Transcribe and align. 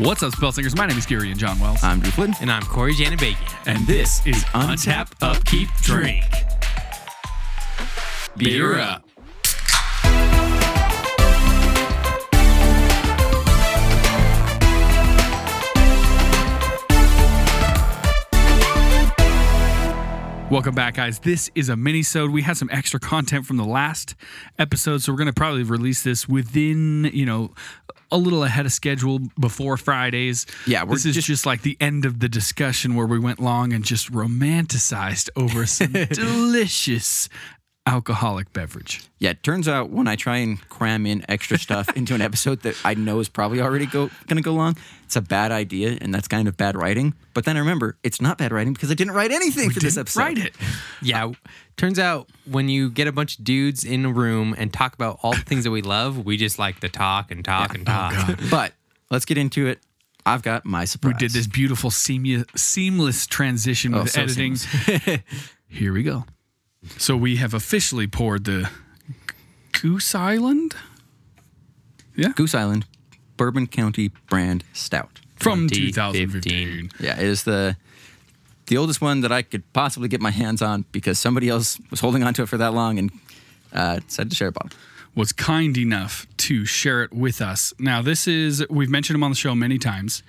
What's 0.00 0.22
up, 0.22 0.32
spell 0.32 0.50
singers? 0.50 0.74
My 0.74 0.86
name 0.86 0.96
is 0.96 1.04
Gary 1.04 1.30
and 1.30 1.38
John 1.38 1.58
Wells. 1.58 1.84
I'm 1.84 2.00
Drew 2.00 2.10
Flynn. 2.10 2.34
And 2.40 2.50
I'm 2.50 2.62
Corey 2.62 2.94
Janabakian. 2.94 3.36
and 3.66 3.86
this 3.86 4.26
is 4.26 4.42
Untap 4.54 5.12
Upkeep 5.20 5.68
Drink. 5.82 6.24
Beer 8.38 8.78
up. 8.78 9.09
Welcome 20.50 20.74
back, 20.74 20.94
guys. 20.94 21.20
This 21.20 21.48
is 21.54 21.68
a 21.68 21.76
mini-sode. 21.76 22.32
We 22.32 22.42
had 22.42 22.56
some 22.56 22.68
extra 22.72 22.98
content 22.98 23.46
from 23.46 23.56
the 23.56 23.64
last 23.64 24.16
episode, 24.58 25.00
so 25.00 25.12
we're 25.12 25.18
going 25.18 25.28
to 25.28 25.32
probably 25.32 25.62
release 25.62 26.02
this 26.02 26.28
within, 26.28 27.04
you 27.14 27.24
know, 27.24 27.54
a 28.10 28.16
little 28.18 28.42
ahead 28.42 28.66
of 28.66 28.72
schedule 28.72 29.20
before 29.38 29.76
Fridays. 29.76 30.46
Yeah, 30.66 30.82
we're 30.82 30.94
this 30.96 31.06
is 31.06 31.14
just- 31.14 31.28
just, 31.28 31.46
like 31.46 31.62
the 31.62 31.76
end 31.80 32.04
of 32.04 32.18
the 32.18 32.28
discussion 32.28 32.96
where 32.96 33.06
we 33.06 33.20
went 33.20 33.38
long 33.38 33.72
and 33.72 33.84
just 33.84 34.10
romanticized 34.10 35.30
over 35.36 35.66
some 35.66 35.92
delicious 36.10 37.28
alcoholic 37.90 38.52
beverage. 38.52 39.02
Yeah, 39.18 39.30
it 39.30 39.42
turns 39.42 39.66
out 39.66 39.90
when 39.90 40.06
I 40.06 40.14
try 40.14 40.36
and 40.36 40.60
cram 40.68 41.06
in 41.06 41.24
extra 41.28 41.58
stuff 41.58 41.88
into 41.96 42.14
an 42.14 42.20
episode 42.22 42.60
that 42.62 42.76
I 42.84 42.94
know 42.94 43.18
is 43.18 43.28
probably 43.28 43.60
already 43.60 43.86
go 43.86 44.08
going 44.28 44.36
to 44.36 44.42
go 44.42 44.52
long, 44.54 44.76
it's 45.04 45.16
a 45.16 45.20
bad 45.20 45.50
idea, 45.50 45.98
and 46.00 46.14
that's 46.14 46.28
kind 46.28 46.46
of 46.46 46.56
bad 46.56 46.76
writing. 46.76 47.14
But 47.34 47.44
then 47.44 47.56
I 47.56 47.60
remember 47.60 47.96
it's 48.04 48.20
not 48.20 48.38
bad 48.38 48.52
writing 48.52 48.72
because 48.74 48.90
I 48.90 48.94
didn't 48.94 49.14
write 49.14 49.32
anything 49.32 49.70
for 49.70 49.80
this 49.80 49.96
episode. 49.96 50.20
Write 50.20 50.38
it. 50.38 50.54
Yeah. 51.02 51.26
Uh, 51.26 51.32
turns 51.76 51.98
out 51.98 52.28
when 52.48 52.68
you 52.68 52.90
get 52.90 53.08
a 53.08 53.12
bunch 53.12 53.38
of 53.38 53.44
dudes 53.44 53.84
in 53.84 54.04
a 54.04 54.12
room 54.12 54.54
and 54.56 54.72
talk 54.72 54.94
about 54.94 55.18
all 55.22 55.32
the 55.32 55.40
things 55.40 55.64
that 55.64 55.72
we 55.72 55.82
love, 55.82 56.24
we 56.24 56.36
just 56.36 56.58
like 56.58 56.78
to 56.80 56.88
talk 56.88 57.32
and 57.32 57.44
talk 57.44 57.74
and 57.74 57.84
talk. 57.84 58.14
Oh, 58.16 58.36
but 58.50 58.72
let's 59.10 59.24
get 59.24 59.36
into 59.36 59.66
it. 59.66 59.80
I've 60.24 60.42
got 60.42 60.64
my 60.64 60.84
surprise. 60.84 61.14
We 61.14 61.18
did 61.18 61.32
this 61.32 61.46
beautiful 61.48 61.90
seamless, 61.90 62.44
seamless 62.54 63.26
transition 63.26 63.94
Oh, 63.94 64.02
with 64.02 64.12
so 64.12 64.22
editing. 64.22 64.56
Here 65.68 65.92
we 65.92 66.02
go. 66.04 66.24
So 66.98 67.16
we 67.16 67.36
have 67.36 67.54
officially 67.54 68.06
poured 68.06 68.44
the 68.44 68.70
Goose 69.72 70.14
Island 70.14 70.74
Yeah, 72.16 72.32
Goose 72.34 72.54
Island 72.54 72.86
Bourbon 73.36 73.66
County 73.66 74.10
brand 74.28 74.64
stout. 74.72 75.20
from 75.36 75.68
2015. 75.68 76.88
2015. 76.90 76.90
Yeah, 77.06 77.18
it 77.20 77.26
is 77.26 77.44
the 77.44 77.76
the 78.66 78.76
oldest 78.76 79.00
one 79.00 79.20
that 79.22 79.32
I 79.32 79.42
could 79.42 79.64
possibly 79.72 80.08
get 80.08 80.20
my 80.20 80.30
hands 80.30 80.62
on 80.62 80.84
because 80.92 81.18
somebody 81.18 81.48
else 81.48 81.78
was 81.90 82.00
holding 82.00 82.22
on 82.22 82.34
to 82.34 82.42
it 82.44 82.48
for 82.48 82.56
that 82.58 82.72
long 82.72 82.98
and 82.98 83.10
uh, 83.72 83.98
decided 83.98 84.30
to 84.30 84.36
share 84.36 84.48
a 84.48 84.52
bottle. 84.52 84.70
was 85.16 85.32
kind 85.32 85.76
enough 85.76 86.26
to 86.36 86.64
share 86.64 87.02
it 87.02 87.12
with 87.12 87.40
us. 87.40 87.74
Now, 87.80 88.00
this 88.00 88.28
is, 88.28 88.64
we've 88.70 88.88
mentioned 88.88 89.16
them 89.16 89.24
on 89.24 89.32
the 89.32 89.36
show 89.36 89.56
many 89.56 89.76
times. 89.76 90.22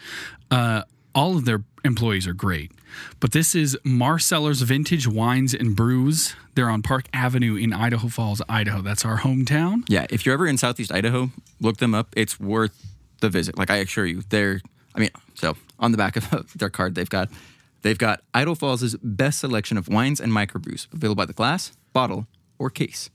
Uh, 0.49 0.81
all 1.13 1.37
of 1.37 1.45
their 1.45 1.63
employees 1.83 2.27
are 2.27 2.33
great, 2.33 2.71
but 3.19 3.31
this 3.31 3.55
is 3.55 3.77
Marcellus 3.83 4.61
Vintage 4.61 5.07
Wines 5.07 5.53
and 5.53 5.75
Brews. 5.75 6.35
They're 6.55 6.69
on 6.69 6.81
Park 6.81 7.05
Avenue 7.13 7.55
in 7.55 7.73
Idaho 7.73 8.07
Falls, 8.07 8.41
Idaho. 8.49 8.81
That's 8.81 9.05
our 9.05 9.19
hometown. 9.19 9.83
Yeah, 9.87 10.05
if 10.09 10.25
you're 10.25 10.33
ever 10.33 10.47
in 10.47 10.57
Southeast 10.57 10.91
Idaho, 10.91 11.31
look 11.59 11.77
them 11.77 11.95
up. 11.95 12.13
It's 12.15 12.39
worth 12.39 12.73
the 13.21 13.29
visit. 13.29 13.57
Like 13.57 13.69
I 13.69 13.77
assure 13.77 14.05
you, 14.05 14.23
they're. 14.29 14.61
I 14.93 14.99
mean, 14.99 15.09
so 15.35 15.55
on 15.79 15.91
the 15.91 15.97
back 15.97 16.17
of 16.17 16.53
their 16.55 16.69
card, 16.69 16.95
they've 16.95 17.09
got 17.09 17.29
they've 17.81 17.97
got 17.97 18.21
Idaho 18.33 18.55
Falls' 18.55 18.95
best 19.01 19.39
selection 19.39 19.77
of 19.77 19.87
wines 19.87 20.19
and 20.19 20.31
microbrews 20.31 20.91
available 20.93 21.15
by 21.15 21.25
the 21.25 21.33
glass, 21.33 21.71
bottle, 21.93 22.27
or 22.59 22.69
case. 22.69 23.09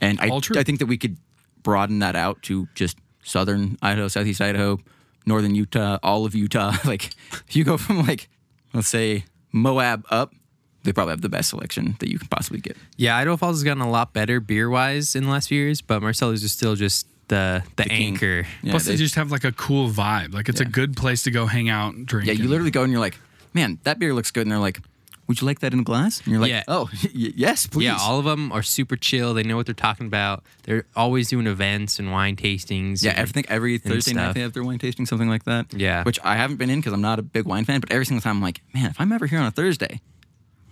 And 0.00 0.18
I, 0.20 0.30
I 0.56 0.62
think 0.64 0.80
that 0.80 0.86
we 0.86 0.98
could 0.98 1.16
broaden 1.62 2.00
that 2.00 2.16
out 2.16 2.42
to 2.42 2.68
just 2.74 2.98
southern 3.22 3.78
Idaho, 3.80 4.08
southeast 4.08 4.40
Idaho, 4.40 4.78
northern 5.26 5.54
Utah, 5.54 5.98
all 6.02 6.24
of 6.24 6.34
Utah. 6.34 6.72
like 6.84 7.10
if 7.32 7.56
you 7.56 7.64
go 7.64 7.76
from 7.76 8.06
like 8.06 8.28
let's 8.72 8.88
say 8.88 9.24
Moab 9.52 10.04
up, 10.10 10.32
they 10.84 10.92
probably 10.92 11.12
have 11.12 11.20
the 11.22 11.28
best 11.28 11.50
selection 11.50 11.96
that 12.00 12.08
you 12.08 12.18
could 12.18 12.30
possibly 12.30 12.60
get. 12.60 12.76
Yeah, 12.96 13.16
Idaho 13.16 13.36
Falls 13.36 13.56
has 13.56 13.64
gotten 13.64 13.82
a 13.82 13.90
lot 13.90 14.12
better 14.12 14.40
beer 14.40 14.68
wise 14.70 15.14
in 15.14 15.24
the 15.24 15.30
last 15.30 15.48
few 15.48 15.60
years, 15.62 15.80
but 15.80 16.00
Marcellus 16.02 16.42
is 16.42 16.52
still 16.52 16.74
just 16.74 17.06
the 17.28 17.62
the, 17.76 17.84
king. 17.84 18.14
anchor. 18.14 18.46
Yeah, 18.62 18.72
Plus, 18.72 18.84
they, 18.86 18.92
they- 18.92 18.96
just 18.98 19.14
have 19.14 19.30
like 19.30 19.44
a 19.44 19.52
cool 19.52 19.88
vibe. 19.90 20.34
Like, 20.34 20.48
it's 20.48 20.60
a 20.60 20.64
good 20.64 20.96
place 20.96 21.22
to 21.24 21.30
go 21.30 21.46
hang 21.46 21.68
out 21.68 21.94
and 21.94 22.06
drink. 22.06 22.26
Yeah, 22.26 22.32
you 22.34 22.40
and- 22.42 22.50
literally 22.50 22.70
go 22.72 22.82
and 22.82 22.90
you're 22.92 23.00
like, 23.00 23.18
man, 23.54 23.78
that 23.84 23.98
beer 23.98 24.12
looks 24.12 24.30
good. 24.30 24.42
And 24.42 24.50
they're 24.52 24.58
like, 24.58 24.80
would 25.32 25.40
you 25.40 25.46
like 25.46 25.60
that 25.60 25.72
in 25.72 25.80
a 25.80 25.82
glass? 25.82 26.18
And 26.20 26.28
you're 26.28 26.40
like, 26.40 26.50
Yeah. 26.50 26.64
oh, 26.68 26.88
y- 27.04 27.32
yes, 27.34 27.66
please. 27.66 27.84
Yeah, 27.86 27.96
all 27.98 28.18
of 28.18 28.24
them 28.26 28.52
are 28.52 28.62
super 28.62 28.96
chill. 28.96 29.32
They 29.34 29.42
know 29.42 29.56
what 29.56 29.64
they're 29.66 29.74
talking 29.74 30.06
about. 30.06 30.44
They're 30.64 30.84
always 30.94 31.28
doing 31.28 31.46
events 31.46 31.98
and 31.98 32.12
wine 32.12 32.36
tastings. 32.36 33.02
yeah, 33.02 33.12
and- 33.12 33.20
I 33.20 33.24
think 33.32 33.46
every 33.50 33.78
Thursday 33.78 34.12
night 34.14 34.34
they 34.34 34.40
have 34.40 34.52
their 34.52 34.62
wine 34.64 34.78
tasting, 34.78 35.06
something 35.06 35.28
like 35.28 35.44
that. 35.44 35.72
Yeah. 35.74 36.02
Which 36.04 36.18
I 36.22 36.36
haven't 36.36 36.56
been 36.56 36.70
in 36.70 36.80
because 36.80 36.92
I'm 36.92 37.00
not 37.00 37.18
a 37.18 37.22
big 37.22 37.46
wine 37.46 37.64
fan, 37.64 37.80
but 37.80 37.90
every 37.90 38.04
single 38.06 38.20
time 38.22 38.36
I'm 38.36 38.42
like, 38.42 38.60
man, 38.74 38.90
if 38.90 39.00
I'm 39.00 39.10
ever 39.12 39.26
here 39.26 39.38
on 39.40 39.46
a 39.46 39.50
Thursday, 39.50 40.00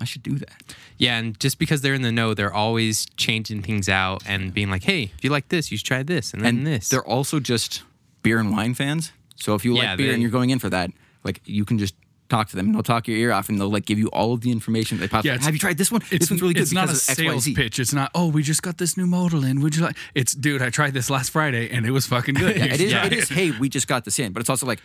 I 0.00 0.04
should 0.04 0.22
do 0.22 0.38
that. 0.38 0.74
Yeah, 0.98 1.18
and 1.18 1.38
just 1.40 1.58
because 1.58 1.80
they're 1.82 1.94
in 1.94 2.02
the 2.02 2.12
know, 2.12 2.32
they're 2.34 2.52
always 2.54 3.06
changing 3.16 3.62
things 3.62 3.88
out 3.88 4.22
and 4.26 4.52
being 4.54 4.70
like, 4.70 4.82
"Hey, 4.84 5.12
if 5.16 5.22
you 5.24 5.28
like 5.30 5.48
this, 5.48 5.70
you 5.70 5.76
should 5.76 5.86
try 5.86 6.02
this 6.02 6.32
and 6.32 6.42
then 6.42 6.58
And 6.58 6.66
this." 6.66 6.88
they're 6.88 7.04
also 7.06 7.38
just 7.40 7.82
beer 8.22 8.38
and 8.38 8.50
wine 8.50 8.72
fans. 8.74 9.12
So 9.36 9.54
if 9.54 9.64
you 9.64 9.76
Yeah, 9.76 9.90
like 9.90 9.98
beer 9.98 10.06
they- 10.08 10.12
and 10.14 10.22
you're 10.22 10.30
going 10.30 10.48
in 10.50 10.58
for 10.58 10.70
that, 10.70 10.90
like 11.22 11.40
you 11.44 11.64
can 11.66 11.78
just 11.78 11.94
talk 12.30 12.48
to 12.48 12.56
them 12.56 12.66
and 12.66 12.74
they'll 12.74 12.82
talk 12.82 13.06
your 13.08 13.16
ear 13.18 13.32
off 13.32 13.48
and 13.48 13.60
they'll 13.60 13.70
like 13.70 13.84
give 13.84 13.98
you 13.98 14.08
all 14.08 14.32
of 14.32 14.40
the 14.40 14.50
information 14.50 14.98
they 14.98 15.08
possibly 15.08 15.32
Yeah, 15.36 15.42
have 15.42 15.52
you 15.52 15.58
tried 15.58 15.76
this 15.76 15.90
one? 15.92 16.00
This 16.10 16.30
one's 16.30 16.40
really 16.40 16.54
good 16.54 16.62
it's 16.62 16.72
not 16.72 16.88
a 16.88 16.94
sales 16.94 17.46
XYZ. 17.46 17.54
pitch. 17.56 17.78
It's 17.78 17.92
not, 17.92 18.10
oh, 18.14 18.28
we 18.30 18.42
just 18.42 18.62
got 18.62 18.78
this 18.78 18.96
new 18.96 19.06
model 19.06 19.44
in. 19.44 19.60
Would 19.60 19.76
you 19.76 19.82
like? 19.82 19.96
It's, 20.14 20.32
dude, 20.32 20.62
I 20.62 20.70
tried 20.70 20.94
this 20.94 21.10
last 21.10 21.30
Friday 21.30 21.68
and 21.70 21.84
it 21.84 21.90
was 21.90 22.06
fucking 22.06 22.34
good. 22.34 22.56
Yeah, 22.60 22.64
it 22.74 22.80
is. 22.80 22.92
Yeah. 22.92 23.06
It 23.06 23.12
is. 23.12 23.28
Hey, 23.28 23.50
we 23.52 23.68
just 23.68 23.88
got 23.88 24.04
this 24.04 24.18
in, 24.18 24.32
but 24.32 24.40
it's 24.40 24.50
also 24.50 24.66
like 24.66 24.80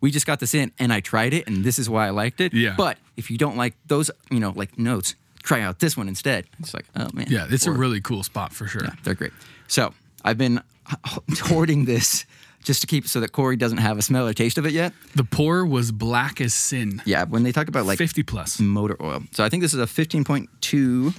we 0.00 0.10
just 0.10 0.26
got 0.26 0.40
this 0.40 0.52
in, 0.54 0.72
and 0.78 0.92
I 0.92 1.00
tried 1.00 1.32
it, 1.32 1.46
and 1.46 1.64
this 1.64 1.78
is 1.78 1.88
why 1.88 2.06
I 2.08 2.10
liked 2.10 2.40
it. 2.40 2.52
Yeah. 2.52 2.74
But 2.76 2.98
if 3.16 3.30
you 3.30 3.38
don't 3.38 3.56
like 3.56 3.74
those, 3.86 4.10
you 4.30 4.40
know, 4.40 4.52
like 4.56 4.76
notes, 4.78 5.14
try 5.44 5.60
out 5.60 5.78
this 5.78 5.96
one 5.96 6.08
instead. 6.08 6.46
It's 6.58 6.74
like, 6.74 6.86
oh 6.96 7.08
man. 7.12 7.26
Yeah, 7.28 7.46
it's 7.48 7.66
a 7.66 7.72
really 7.72 8.00
cool 8.00 8.22
spot 8.24 8.52
for 8.52 8.66
sure. 8.66 8.82
Yeah, 8.84 8.94
they're 9.04 9.14
great. 9.14 9.32
So 9.68 9.94
I've 10.24 10.38
been 10.38 10.60
hoarding 11.42 11.84
this 11.84 12.26
just 12.62 12.80
to 12.82 12.86
keep 12.86 13.06
so 13.08 13.20
that 13.20 13.32
Corey 13.32 13.56
doesn't 13.56 13.78
have 13.78 13.98
a 13.98 14.02
smell 14.02 14.26
or 14.26 14.32
taste 14.32 14.58
of 14.58 14.66
it 14.66 14.72
yet. 14.72 14.92
The 15.14 15.24
pour 15.24 15.66
was 15.66 15.92
black 15.92 16.40
as 16.40 16.54
sin. 16.54 17.02
Yeah, 17.04 17.24
when 17.24 17.42
they 17.42 17.52
talk 17.52 17.68
about 17.68 17.86
like 17.86 17.98
50 17.98 18.22
plus 18.22 18.60
motor 18.60 18.96
oil, 19.02 19.22
so 19.32 19.44
I 19.44 19.48
think 19.48 19.62
this 19.62 19.74
is 19.74 19.80
a 19.80 19.86
fifteen 19.86 20.24
point 20.24 20.48
two. 20.60 21.12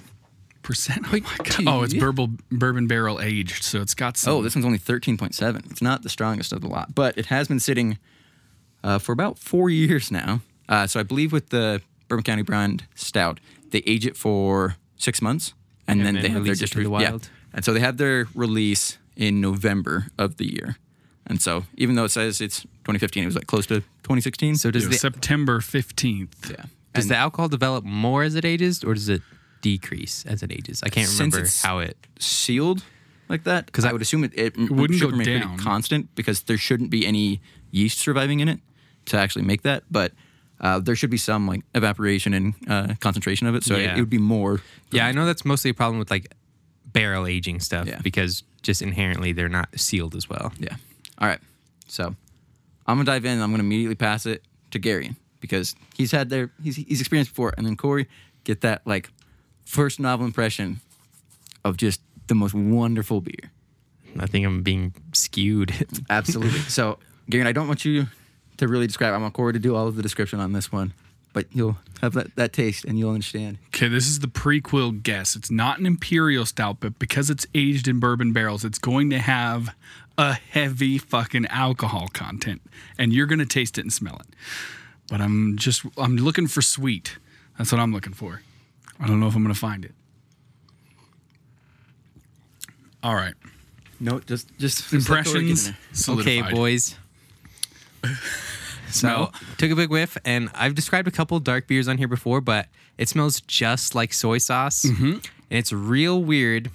percent. 0.61 1.05
Oh 1.11 1.19
my 1.19 1.37
god! 1.43 1.63
Oh, 1.67 1.83
it's 1.83 1.93
bourbon 1.93 2.39
bourbon 2.51 2.87
barrel 2.87 3.19
aged, 3.21 3.63
so 3.63 3.81
it's 3.81 3.93
got 3.93 4.15
some. 4.17 4.33
Oh, 4.33 4.41
this 4.41 4.55
one's 4.55 4.65
only 4.65 4.77
thirteen 4.77 5.17
point 5.17 5.35
seven. 5.35 5.61
It's 5.69 5.81
not 5.81 6.03
the 6.03 6.09
strongest 6.09 6.53
of 6.53 6.61
the 6.61 6.67
lot, 6.67 6.95
but 6.95 7.17
it 7.17 7.25
has 7.27 7.47
been 7.49 7.59
sitting 7.59 7.97
uh, 8.83 8.97
for 8.99 9.11
about 9.11 9.37
four 9.37 9.69
years 9.69 10.09
now. 10.11 10.41
Uh, 10.69 10.87
so 10.87 10.99
I 10.99 11.03
believe 11.03 11.33
with 11.33 11.49
the 11.49 11.81
Bourbon 12.07 12.23
County 12.23 12.41
brand 12.43 12.85
stout, 12.95 13.39
they 13.71 13.79
age 13.85 14.05
it 14.05 14.15
for 14.15 14.77
six 14.95 15.21
months, 15.21 15.53
and, 15.87 15.99
And 15.99 16.07
then, 16.07 16.13
then 16.15 16.23
they 16.23 16.29
have 16.29 16.45
their 16.45 16.55
to 16.55 16.83
the 16.83 16.89
yeah. 17.01 17.17
And 17.53 17.63
so 17.65 17.73
they 17.73 17.81
have 17.81 17.97
their 17.97 18.27
release 18.33 18.97
in 19.17 19.41
November 19.41 20.07
of 20.17 20.37
the 20.37 20.51
year. 20.51 20.77
And 21.27 21.41
so 21.41 21.65
even 21.77 21.95
though 21.95 22.03
it 22.05 22.09
says 22.11 22.41
it's 22.41 22.61
2015, 22.61 23.23
it 23.23 23.25
was 23.25 23.35
like 23.35 23.47
close 23.47 23.65
to 23.67 23.79
2016. 24.03 24.55
so 24.57 24.69
It 24.69 24.73
does 24.73 24.87
was 24.87 24.95
the 24.95 24.99
September 24.99 25.61
fifteenth. 25.61 26.49
yeah. 26.51 26.65
does 26.93 27.05
And 27.05 27.11
the 27.11 27.15
alcohol 27.15 27.47
develop 27.49 27.83
more 27.85 28.23
as 28.23 28.35
it 28.35 28.43
ages, 28.45 28.83
or 28.83 28.93
does 28.93 29.07
it 29.09 29.21
decrease 29.61 30.25
as 30.27 30.43
it 30.43 30.51
ages? 30.51 30.83
I 30.83 30.89
can't 30.89 31.07
Since 31.07 31.19
remember 31.19 31.37
it's- 31.39 31.61
how 31.61 31.79
it. 31.79 31.95
sealed 32.19 32.83
like 33.29 33.43
that 33.45 33.65
because 33.67 33.85
I, 33.85 33.93
would 33.93 34.01
assume 34.01 34.25
it, 34.25 34.31
it, 34.35 34.57
wouldn't 34.57 34.99
should 34.99 35.05
go 35.05 35.09
remain 35.11 35.25
pretty 35.25 35.39
down. 35.39 35.57
constant 35.57 36.13
because 36.13 36.43
there 36.43 36.57
shouldn't 36.57 36.89
be 36.89 37.05
any 37.07 37.39
yeast 37.71 37.97
surviving 37.99 38.41
in 38.41 38.49
it 38.49 38.59
to 39.05 39.17
actually 39.17 39.43
make 39.45 39.61
that. 39.63 39.83
But 39.89 40.11
uh, 40.59 40.79
there 40.79 40.95
should 40.95 41.09
be 41.09 41.17
some 41.17 41.47
like 41.47 41.61
evaporation 41.73 42.33
and 42.33 42.53
uh, 42.67 42.93
concentration 42.99 43.47
of 43.47 43.55
it, 43.55 43.63
so 43.63 43.75
it, 43.75 43.83
Yeah. 43.83 43.95
it 43.95 43.99
would 43.99 44.09
be 44.09 44.17
more. 44.17 44.61
Yeah, 44.91 45.07
I 45.07 45.13
know 45.13 45.25
that's 45.25 45.45
mostly 45.45 45.71
a 45.71 45.73
problem 45.73 45.99
with 45.99 46.11
like 46.11 46.33
barrel 46.85 47.25
aging 47.25 47.61
stuff 47.61 47.87
Yeah. 47.87 47.99
because 48.03 48.43
just 48.61 48.81
inherently 48.81 49.31
they're 49.31 49.49
not 49.49 49.69
sealed 49.79 50.15
as 50.15 50.29
well. 50.29 50.51
Yeah. 50.59 50.75
All 51.19 51.27
right. 51.27 51.39
So 51.87 52.15
I'm 52.87 52.97
gonna 52.97 53.05
dive 53.05 53.25
in. 53.25 53.31
and 53.33 53.43
I'm 53.43 53.51
gonna 53.51 53.63
immediately 53.63 53.95
pass 53.95 54.25
it 54.25 54.43
to 54.71 54.79
Gary 54.79 55.15
because 55.39 55.75
he's 55.95 56.11
had 56.11 56.29
their 56.29 56.51
he's 56.63 56.75
he's 56.75 56.99
experienced 56.99 57.31
before, 57.31 57.53
and 57.57 57.65
then 57.65 57.75
Corey 57.75 58.07
get 58.43 58.61
that 58.61 58.81
like 58.85 59.09
first 59.65 59.99
novel 59.99 60.25
impression 60.25 60.81
of 61.63 61.77
just 61.77 62.01
the 62.27 62.35
most 62.35 62.53
wonderful 62.53 63.21
beer. 63.21 63.51
I 64.19 64.27
think 64.27 64.45
I'm 64.45 64.61
being 64.61 64.93
skewed. 65.13 65.73
Absolutely. 66.09 66.59
so, 66.59 66.99
Gary, 67.29 67.47
I 67.47 67.51
don't 67.51 67.67
want 67.67 67.83
you 67.85 68.07
to 68.57 68.67
really 68.67 68.87
describe. 68.87 69.13
I 69.13 69.17
want 69.17 69.33
Corey 69.33 69.53
to 69.53 69.59
do 69.59 69.75
all 69.75 69.87
of 69.87 69.95
the 69.95 70.03
description 70.03 70.39
on 70.39 70.53
this 70.53 70.71
one, 70.71 70.93
but 71.33 71.47
you'll 71.51 71.77
have 72.01 72.13
that, 72.13 72.35
that 72.35 72.53
taste 72.53 72.85
and 72.85 72.99
you'll 72.99 73.11
understand. 73.11 73.57
Okay, 73.67 73.87
this 73.87 74.07
is 74.07 74.19
the 74.19 74.27
prequel 74.27 75.01
guess. 75.01 75.35
It's 75.35 75.49
not 75.49 75.79
an 75.79 75.85
imperial 75.85 76.45
stout, 76.45 76.77
but 76.79 76.99
because 76.99 77.29
it's 77.29 77.47
aged 77.55 77.87
in 77.87 77.99
bourbon 77.99 78.33
barrels, 78.33 78.63
it's 78.63 78.77
going 78.77 79.09
to 79.09 79.19
have 79.19 79.73
a 80.17 80.33
heavy 80.33 80.97
fucking 80.97 81.45
alcohol 81.47 82.07
content, 82.13 82.61
and 82.97 83.11
you're 83.13 83.25
gonna 83.27 83.45
taste 83.45 83.77
it 83.77 83.81
and 83.81 83.91
smell 83.93 84.17
it. 84.19 84.35
But 85.09 85.21
I'm 85.21 85.57
just 85.57 85.85
I'm 85.97 86.17
looking 86.17 86.47
for 86.47 86.61
sweet. 86.61 87.17
That's 87.57 87.71
what 87.71 87.79
I'm 87.81 87.91
looking 87.93 88.13
for. 88.13 88.41
I 88.99 89.07
don't 89.07 89.19
know 89.19 89.27
if 89.27 89.35
I'm 89.35 89.41
gonna 89.43 89.53
find 89.55 89.83
it. 89.85 89.93
All 93.01 93.15
right. 93.15 93.33
No, 93.99 94.19
just 94.19 94.47
just 94.59 94.91
Impressions. 94.93 95.69
okay, 95.69 95.77
solidified. 95.93 96.53
boys. 96.53 96.95
Smell. 98.89 99.33
took 99.57 99.71
a 99.71 99.75
big 99.75 99.89
whiff, 99.89 100.17
and 100.23 100.49
I've 100.53 100.75
described 100.75 101.07
a 101.07 101.11
couple 101.11 101.39
dark 101.39 101.67
beers 101.67 101.87
on 101.87 101.97
here 101.97 102.07
before, 102.07 102.41
but 102.41 102.67
it 102.97 103.09
smells 103.09 103.41
just 103.41 103.95
like 103.95 104.13
soy 104.13 104.37
sauce, 104.37 104.85
Mm-hmm. 104.85 105.11
and 105.13 105.21
it's 105.49 105.73
real 105.73 106.21
weird. 106.23 106.69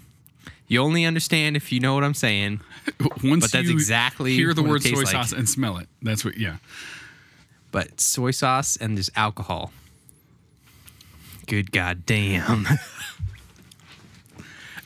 You 0.68 0.80
only 0.82 1.04
understand 1.06 1.56
if 1.56 1.72
you 1.72 1.80
know 1.80 1.94
what 1.94 2.04
I'm 2.04 2.14
saying. 2.14 2.60
Once 3.24 3.44
But 3.46 3.52
that's 3.52 3.68
you 3.68 3.72
exactly 3.72 4.34
hear 4.34 4.52
the 4.54 4.62
what 4.62 4.70
word 4.70 4.82
soy 4.82 4.90
tastes 4.90 5.04
like. 5.04 5.12
sauce 5.12 5.32
and 5.32 5.48
smell 5.48 5.78
it. 5.78 5.88
That's 6.02 6.24
what. 6.24 6.36
Yeah. 6.36 6.56
But 7.72 8.00
soy 8.00 8.30
sauce 8.32 8.76
and 8.76 8.96
there's 8.96 9.10
alcohol. 9.16 9.72
Good 11.46 11.72
goddamn. 11.72 12.66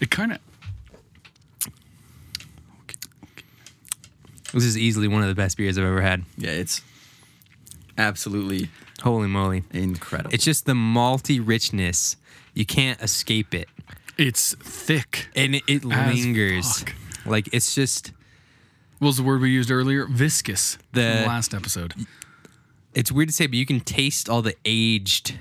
It 0.01 0.11
kind 0.11 0.33
of. 0.33 0.39
this 4.53 4.65
is 4.65 4.77
easily 4.77 5.09
one 5.09 5.23
of 5.23 5.29
the 5.29 5.35
best 5.35 5.57
beers 5.57 5.79
I've 5.79 5.85
ever 5.85 6.03
had. 6.03 6.25
Yeah, 6.37 6.51
it's 6.51 6.83
absolutely 7.97 8.69
Holy 9.03 9.29
moly. 9.29 9.63
incredible. 9.73 10.31
It's 10.35 10.45
just 10.45 10.67
the 10.67 10.73
malty 10.75 11.41
richness. 11.45 12.17
You 12.55 12.67
can't 12.67 13.01
escape 13.01 13.55
it. 13.55 13.69
It's 14.27 14.55
thick. 14.55 15.29
And 15.35 15.57
it, 15.57 15.63
it 15.67 15.85
As 15.91 16.15
lingers. 16.15 16.79
fuck. 16.81 16.95
Like 17.27 17.49
it's 17.53 17.75
just 17.75 18.13
What 18.99 19.09
was 19.09 19.17
the 19.17 19.23
word 19.23 19.41
we 19.41 19.51
used 19.51 19.71
earlier? 19.71 20.07
Viscous. 20.07 20.77
from 20.77 20.85
The- 20.93 21.19
the 21.23 21.27
last 21.27 21.55
episode. 21.55 21.95
it's 22.95 23.11
weird 23.13 23.29
to 23.29 23.35
say, 23.35 23.47
but 23.47 23.55
you 23.57 23.67
can 23.67 23.81
taste 23.81 24.29
all 24.29 24.43
the 24.43 24.55
aged 24.65 25.39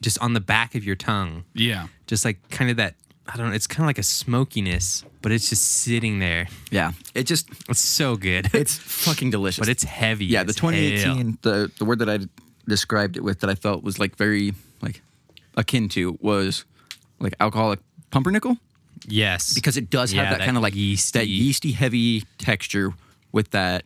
just 0.00 0.18
on 0.20 0.32
the 0.34 0.40
back 0.40 0.74
of 0.74 0.84
your 0.84 0.96
tongue. 0.96 1.44
Yeah. 1.54 1.86
Just 2.06 2.24
like 2.24 2.48
kind 2.50 2.70
of 2.70 2.76
that 2.78 2.94
I 3.26 3.36
don't 3.38 3.48
know, 3.48 3.54
it's 3.54 3.66
kind 3.66 3.84
of 3.84 3.86
like 3.86 3.96
a 3.98 4.02
smokiness, 4.02 5.02
but 5.22 5.32
it's 5.32 5.48
just 5.48 5.64
sitting 5.64 6.18
there. 6.18 6.46
yeah, 6.70 6.92
it 7.14 7.22
just 7.24 7.48
It's 7.70 7.80
so 7.80 8.16
good. 8.16 8.50
it's 8.54 8.76
fucking 8.76 9.30
delicious. 9.30 9.60
but 9.60 9.68
it's 9.70 9.84
heavy. 9.84 10.26
yeah, 10.26 10.42
the 10.42 10.50
as 10.50 10.58
hell. 10.58 10.70
2018 10.72 11.38
the 11.42 11.70
the 11.78 11.84
word 11.86 12.00
that 12.00 12.10
I 12.10 12.18
described 12.68 13.16
it 13.16 13.24
with 13.24 13.40
that 13.40 13.48
I 13.50 13.54
felt 13.54 13.82
was 13.82 13.98
like 13.98 14.16
very 14.16 14.52
like 14.82 15.00
akin 15.56 15.88
to 15.90 16.18
was 16.20 16.64
like 17.20 17.34
alcoholic 17.40 17.80
pumpernickel 18.14 18.56
Yes. 19.08 19.52
because 19.54 19.76
it 19.76 19.90
does 19.90 20.12
have 20.12 20.16
Yeah, 20.24 20.30
that, 20.30 20.38
that 20.38 20.44
kind 20.44 20.56
of 20.56 20.62
like 20.62 20.74
yeasty- 20.74 21.18
that 21.18 21.26
yeasty 21.26 21.72
heavy 21.72 22.22
texture 22.38 22.92
with 23.32 23.50
that 23.50 23.84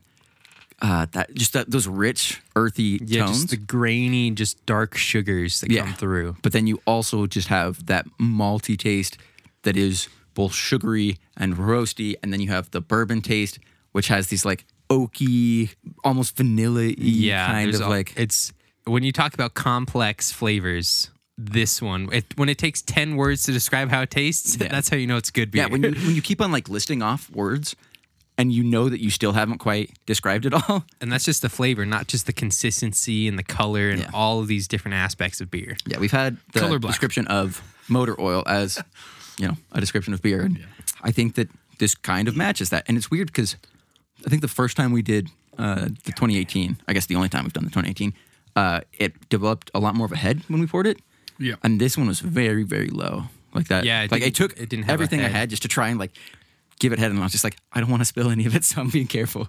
uh 0.81 1.07
that 1.13 1.35
just 1.35 1.55
that 1.55 1.71
those 1.71 1.89
rich 1.89 2.41
earthy 2.55 3.01
yeah, 3.05 3.25
tones. 3.25 3.39
just 3.39 3.51
the 3.51 3.57
grainy, 3.57 4.31
just 4.31 4.65
dark 4.67 4.97
sugars 4.97 5.61
that 5.61 5.71
yeah. 5.71 5.83
come 5.85 5.95
through. 5.95 6.37
But 6.43 6.53
then 6.53 6.67
you 6.69 6.81
also 6.87 7.27
just 7.27 7.49
have 7.49 7.87
that 7.87 8.07
malty 8.21 8.77
taste 8.79 9.17
that 9.63 9.77
is 9.77 10.09
both 10.35 10.53
sugary 10.55 11.19
and 11.37 11.57
roasty, 11.57 12.15
and 12.23 12.33
then 12.33 12.39
you 12.41 12.51
have 12.51 12.71
the 12.71 12.81
bourbon 12.81 13.21
taste, 13.23 13.59
which 13.91 14.07
has 14.09 14.29
these 14.29 14.45
like 14.45 14.65
oaky, 14.89 15.75
almost 16.05 16.37
vanilla 16.37 16.93
Yeah, 16.97 17.47
kind 17.49 17.75
of 17.75 17.83
all- 17.83 17.89
like 17.91 18.13
it's 18.17 18.53
when 18.85 19.03
you 19.03 19.11
talk 19.13 19.35
about 19.35 19.55
complex 19.55 20.31
flavors. 20.31 21.11
This 21.41 21.81
one, 21.81 22.09
it, 22.13 22.37
when 22.37 22.49
it 22.49 22.59
takes 22.59 22.83
ten 22.83 23.15
words 23.15 23.45
to 23.45 23.53
describe 23.53 23.91
how 23.91 24.03
it 24.03 24.11
tastes, 24.11 24.57
Yeah. 24.61 24.69
that's 24.69 24.89
how 24.89 24.97
you 24.97 25.07
know 25.07 25.17
it's 25.17 25.31
good 25.31 25.53
beer. 25.53 25.63
yeah. 25.63 25.69
When 25.69 25.83
you 25.85 25.91
when 26.07 26.15
you 26.17 26.23
keep 26.23 26.41
on 26.41 26.51
like 26.51 26.69
listing 26.69 27.01
off 27.01 27.31
words, 27.31 27.77
and 28.37 28.53
you 28.53 28.65
know 28.65 28.89
that 28.89 29.01
you 29.01 29.11
still 29.11 29.33
haven't 29.33 29.59
quite 29.59 29.91
described 30.05 30.47
it 30.47 30.53
all. 30.55 30.85
and 31.01 31.13
that's 31.13 31.25
just 31.25 31.43
the 31.43 31.49
flavor, 31.49 31.87
not 31.87 32.09
just 32.09 32.27
the 32.27 32.33
consistency 32.33 33.29
and 33.29 33.39
the 33.39 33.43
color 33.45 33.89
and 33.91 34.01
Yeah. 34.03 34.11
all 34.13 34.41
of 34.41 34.49
these 34.49 34.67
different 34.69 34.95
aspects 34.97 35.41
of 35.41 35.49
beer. 35.51 35.77
Yeah, 35.87 35.99
we've 35.99 36.11
had 36.13 36.39
the 36.53 36.61
Color 36.61 36.79
black. 36.81 36.93
description 36.93 37.27
of 37.29 37.63
motor 37.89 38.21
oil 38.21 38.43
as, 38.47 38.83
you 39.39 39.47
know, 39.49 39.57
a 39.73 39.81
description 39.81 40.15
of 40.15 40.23
beer. 40.23 40.43
And 40.43 40.65
I 41.03 41.11
think 41.13 41.35
that 41.37 41.49
this 41.79 41.95
kind 41.95 42.29
of 42.29 42.37
matches 42.37 42.71
that. 42.71 42.85
And 42.89 42.97
it's 42.97 43.11
weird 43.11 43.29
because 43.29 43.57
I 44.27 44.29
think 44.29 44.43
the 44.43 44.49
first 44.49 44.77
time 44.77 44.93
we 44.93 45.03
did 45.03 45.31
uh, 45.57 45.87
the 46.05 46.13
2018, 46.13 46.77
I 46.87 46.93
guess 46.93 47.07
the 47.07 47.17
only 47.17 47.29
time 47.29 47.43
we've 47.45 47.53
done 47.53 47.65
the 47.65 47.71
2018, 47.71 48.13
uh, 48.55 48.81
it 48.99 49.29
developed 49.29 49.71
a 49.75 49.81
lot 49.81 49.95
more 49.97 50.07
of 50.07 50.13
a 50.13 50.17
head 50.17 50.43
when 50.49 50.61
we 50.61 50.67
poured 50.67 50.87
it. 50.87 50.99
Yeah. 51.39 51.55
And 51.63 51.81
this 51.81 51.97
one 51.97 52.07
was 52.09 52.21
very, 52.21 52.63
very 52.63 52.89
low. 52.89 53.25
Like 53.55 53.69
that. 53.69 53.85
Yeah, 53.85 54.03
it 54.03 54.11
like 54.13 54.23
I 54.23 54.29
took 54.31 54.53
it 54.61 54.69
didn't 54.69 54.85
have 54.85 54.95
everything 54.95 55.21
I 55.21 55.29
had 55.29 55.49
just 55.51 55.63
to 55.63 55.69
try 55.69 55.89
and 55.89 55.99
like 55.99 56.13
give 56.79 56.93
it 56.93 56.99
head. 56.99 57.11
And 57.11 57.19
I 57.21 57.23
was 57.23 57.33
just 57.33 57.45
like, 57.45 57.57
I 57.73 57.81
don't 57.81 57.91
want 57.91 58.03
to 58.03 58.05
spill 58.05 58.31
any 58.31 58.47
of 58.47 58.55
it. 58.55 58.65
So 58.65 58.81
I'm 58.81 58.91
being 58.91 59.07
careful. 59.07 59.49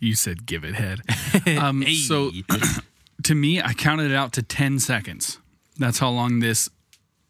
You 0.00 0.14
said 0.14 0.46
give 0.46 0.64
it 0.64 0.74
head. 0.74 1.00
Um, 1.58 1.84
So 1.84 2.32
to 3.22 3.34
me, 3.34 3.62
I 3.62 3.72
counted 3.72 4.10
it 4.10 4.14
out 4.14 4.32
to 4.34 4.42
10 4.42 4.78
seconds. 4.80 5.38
That's 5.78 5.98
how 5.98 6.10
long 6.10 6.40
this 6.40 6.68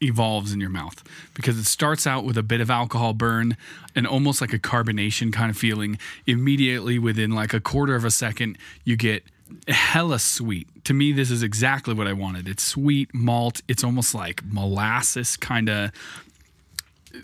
evolves 0.02 0.52
in 0.52 0.60
your 0.60 0.68
mouth 0.70 1.02
because 1.34 1.58
it 1.58 1.64
starts 1.64 2.06
out 2.06 2.24
with 2.24 2.36
a 2.36 2.42
bit 2.42 2.60
of 2.60 2.70
alcohol 2.70 3.14
burn 3.14 3.56
and 3.94 4.06
almost 4.06 4.40
like 4.42 4.52
a 4.52 4.58
carbonation 4.58 5.32
kind 5.32 5.50
of 5.50 5.56
feeling. 5.56 5.98
Immediately 6.26 6.98
within 6.98 7.30
like 7.30 7.52
a 7.54 7.60
quarter 7.60 7.94
of 7.94 8.04
a 8.04 8.10
second, 8.10 8.58
you 8.84 8.96
get 8.96 9.22
hella 9.68 10.18
sweet. 10.18 10.68
To 10.84 10.94
me, 10.94 11.12
this 11.12 11.30
is 11.30 11.42
exactly 11.42 11.94
what 11.94 12.06
I 12.06 12.12
wanted. 12.12 12.48
It's 12.48 12.62
sweet 12.62 13.14
malt. 13.14 13.62
It's 13.68 13.84
almost 13.84 14.14
like 14.14 14.44
molasses 14.44 15.36
kind 15.36 15.68
of 15.68 15.90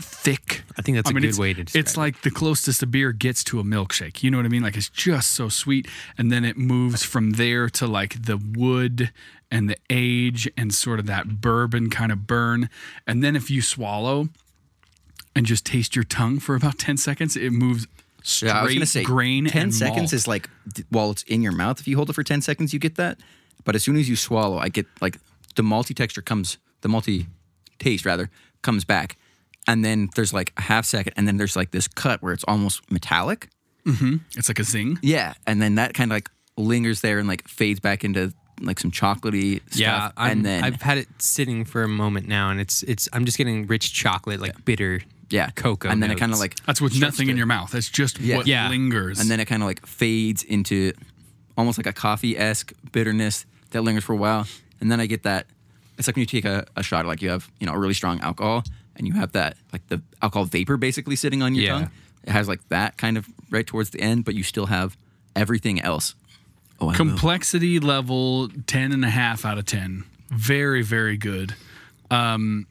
thick. 0.01 0.63
I 0.79 0.83
think 0.83 0.97
that's 0.97 1.11
a 1.11 1.15
good 1.15 1.39
way 1.39 1.53
to 1.55 1.65
describe 1.65 1.81
It's 1.81 1.97
like 1.97 2.23
the 2.23 2.31
closest 2.31 2.83
a 2.83 2.87
beer 2.87 3.13
gets 3.13 3.45
to 3.45 3.61
a 3.61 3.65
milkshake. 3.65 4.23
You 4.23 4.31
know 4.31 4.39
what 4.39 4.47
I 4.47 4.49
mean? 4.49 4.63
Like 4.63 4.77
it's 4.77 4.89
just 4.89 5.33
so 5.33 5.49
sweet, 5.49 5.87
and 6.17 6.31
then 6.31 6.45
it 6.45 6.57
moves 6.57 7.05
from 7.05 7.33
there 7.33 7.69
to 7.71 7.87
like 7.87 8.25
the 8.25 8.37
wood 8.37 9.13
and 9.51 9.69
the 9.69 9.77
age 9.91 10.51
and 10.57 10.73
sort 10.73 10.99
of 10.99 11.07
that 11.07 11.41
bourbon 11.41 11.91
kind 11.91 12.11
of 12.11 12.27
burn. 12.27 12.71
And 13.07 13.23
then 13.23 13.37
if 13.37 13.51
you 13.51 13.61
swallow 13.61 14.29
and 15.35 15.47
just 15.47 15.67
taste 15.67 15.95
your 15.95 16.05
tongue 16.05 16.39
for 16.39 16.55
about 16.55 16.79
ten 16.79 16.97
seconds, 16.97 17.37
it 17.37 17.51
moves 17.51 17.87
straight 18.23 18.51
Yeah, 18.51 18.61
I 18.61 18.63
was 18.65 18.75
gonna 18.75 18.87
say 18.87 19.03
grain. 19.03 19.47
Ten 19.47 19.63
and 19.65 19.75
seconds 19.75 19.97
malt. 19.97 20.13
is 20.13 20.29
like 20.29 20.49
while 20.91 21.11
it's 21.11 21.23
in 21.25 21.43
your 21.43 21.53
mouth. 21.53 21.81
If 21.81 21.89
you 21.89 21.97
hold 21.97 22.11
it 22.11 22.15
for 22.15 22.23
ten 22.23 22.43
seconds, 22.43 22.73
you 22.73 22.79
get 22.79 22.97
that. 22.97 23.19
But 23.65 23.75
as 23.75 23.83
soon 23.83 23.97
as 23.97 24.09
you 24.09 24.17
swallow, 24.17 24.59
I 24.59 24.69
get 24.69 24.87
like 25.01 25.19
the 25.55 25.63
malty 25.63 25.95
texture 25.95 26.23
comes, 26.23 26.59
the 26.81 26.89
malty 26.89 27.27
taste 27.79 28.05
rather 28.05 28.31
comes 28.63 28.85
back, 28.85 29.17
and 29.67 29.85
then 29.85 30.09
there's 30.15 30.33
like 30.33 30.53
a 30.57 30.63
half 30.63 30.85
second, 30.85 31.13
and 31.17 31.27
then 31.29 31.37
there's 31.37 31.57
like 31.57 31.71
this 31.71 31.89
cut 31.89 32.23
where 32.23 32.33
it's 32.33 32.45
almost 32.45 32.91
metallic. 32.91 33.49
Mm-hmm. 33.87 34.17
it's 34.37 34.49
like 34.49 34.61
a 34.61 34.65
zing. 34.65 34.99
Yeah, 35.03 35.35
and 35.47 35.61
then 35.61 35.75
that 35.75 35.95
kind 35.95 36.11
of 36.11 36.17
like 36.17 36.31
lingers 36.57 37.01
there 37.01 37.19
and 37.19 37.27
like 37.27 37.49
fades 37.49 37.81
back 37.81 38.05
into 38.05 38.33
like 38.61 38.79
some 38.79 38.91
chocolatey 38.91 39.61
stuff. 39.67 39.77
Yeah, 39.77 40.11
I'm, 40.17 40.31
and 40.31 40.47
then 40.47 40.65
I've 40.65 40.81
had 40.83 40.99
it 40.99 41.09
sitting 41.19 41.65
for 41.65 41.83
a 41.83 41.89
moment 41.89 42.29
now, 42.29 42.51
and 42.51 42.61
it's 42.61 42.83
it's. 42.85 43.09
I'm 43.13 43.25
just 43.25 43.39
getting 43.39 43.67
rich 43.67 43.93
chocolate, 43.93 44.41
like 44.41 44.65
bitter. 44.65 45.01
Yeah, 45.33 45.51
cocoa 45.51 45.89
and 45.89 46.03
then 46.03 46.11
it 46.11 46.19
kind 46.19 46.33
of 46.33 46.39
notes. 46.39 46.41
like 46.41 46.67
That's 46.67 46.81
with 46.81 47.01
nothing 47.01 47.29
in 47.29 47.37
your 47.37 47.47
mouth. 47.47 47.71
That's 47.73 47.89
just 47.91 48.21
Yeah. 48.21 48.37
what 48.37 48.47
Yeah. 48.47 48.69
lingers. 48.69 49.19
and 49.21 49.31
then 49.31 49.41
it 49.41 49.47
kind 49.47 49.63
of 49.63 49.67
like 49.67 49.85
fades 49.87 50.43
into 50.45 50.93
almost 51.57 51.79
like 51.79 51.87
a 51.87 51.93
coffee 51.93 52.37
esque 52.37 52.73
bitterness 52.93 53.47
that 53.71 53.83
lingers 53.83 54.05
for 54.05 54.13
a 54.13 54.17
while, 54.17 54.47
and 54.81 54.91
then 54.91 55.01
I 55.01 55.07
get 55.07 55.23
that. 55.25 55.47
It's 55.99 56.07
like 56.09 56.17
when 56.17 56.21
you 56.23 56.27
take 56.27 56.45
a, 56.45 56.67
a 56.77 56.83
shot, 56.83 57.07
like 57.07 57.23
you 57.23 57.31
have 57.31 57.51
you 57.61 57.67
know 57.67 57.73
a 57.75 57.79
really 57.79 57.95
strong 57.95 58.21
alcohol, 58.21 58.65
and 58.97 59.07
you 59.07 59.15
have 59.15 59.33
that 59.33 59.57
like 59.73 59.87
the 59.89 60.01
alcohol 60.21 60.45
vapor 60.45 60.77
basically 60.77 61.17
sitting 61.17 61.43
on 61.43 61.55
your 61.55 61.65
Yeah. 61.65 61.73
tongue. 61.73 61.91
It 62.25 62.31
has 62.33 62.47
like 62.49 62.61
that 62.69 62.97
kind 62.99 63.17
of 63.19 63.27
right 63.51 63.67
towards 63.67 63.91
the 63.91 64.01
end, 64.01 64.25
but 64.25 64.35
you 64.35 64.43
still 64.43 64.67
have 64.67 64.97
everything 65.35 65.81
else. 65.81 66.15
Oh, 66.81 66.85
I 66.87 66.89
love- 66.89 66.97
Complexity 66.97 67.79
level 67.81 68.49
10 68.67 68.93
and 68.93 69.05
a 69.05 69.11
half 69.11 69.45
out 69.45 69.59
of 69.59 69.65
10. 69.67 70.05
Very, 70.31 70.83
very 70.83 71.17
good. 71.17 71.55
Um, 72.11 72.67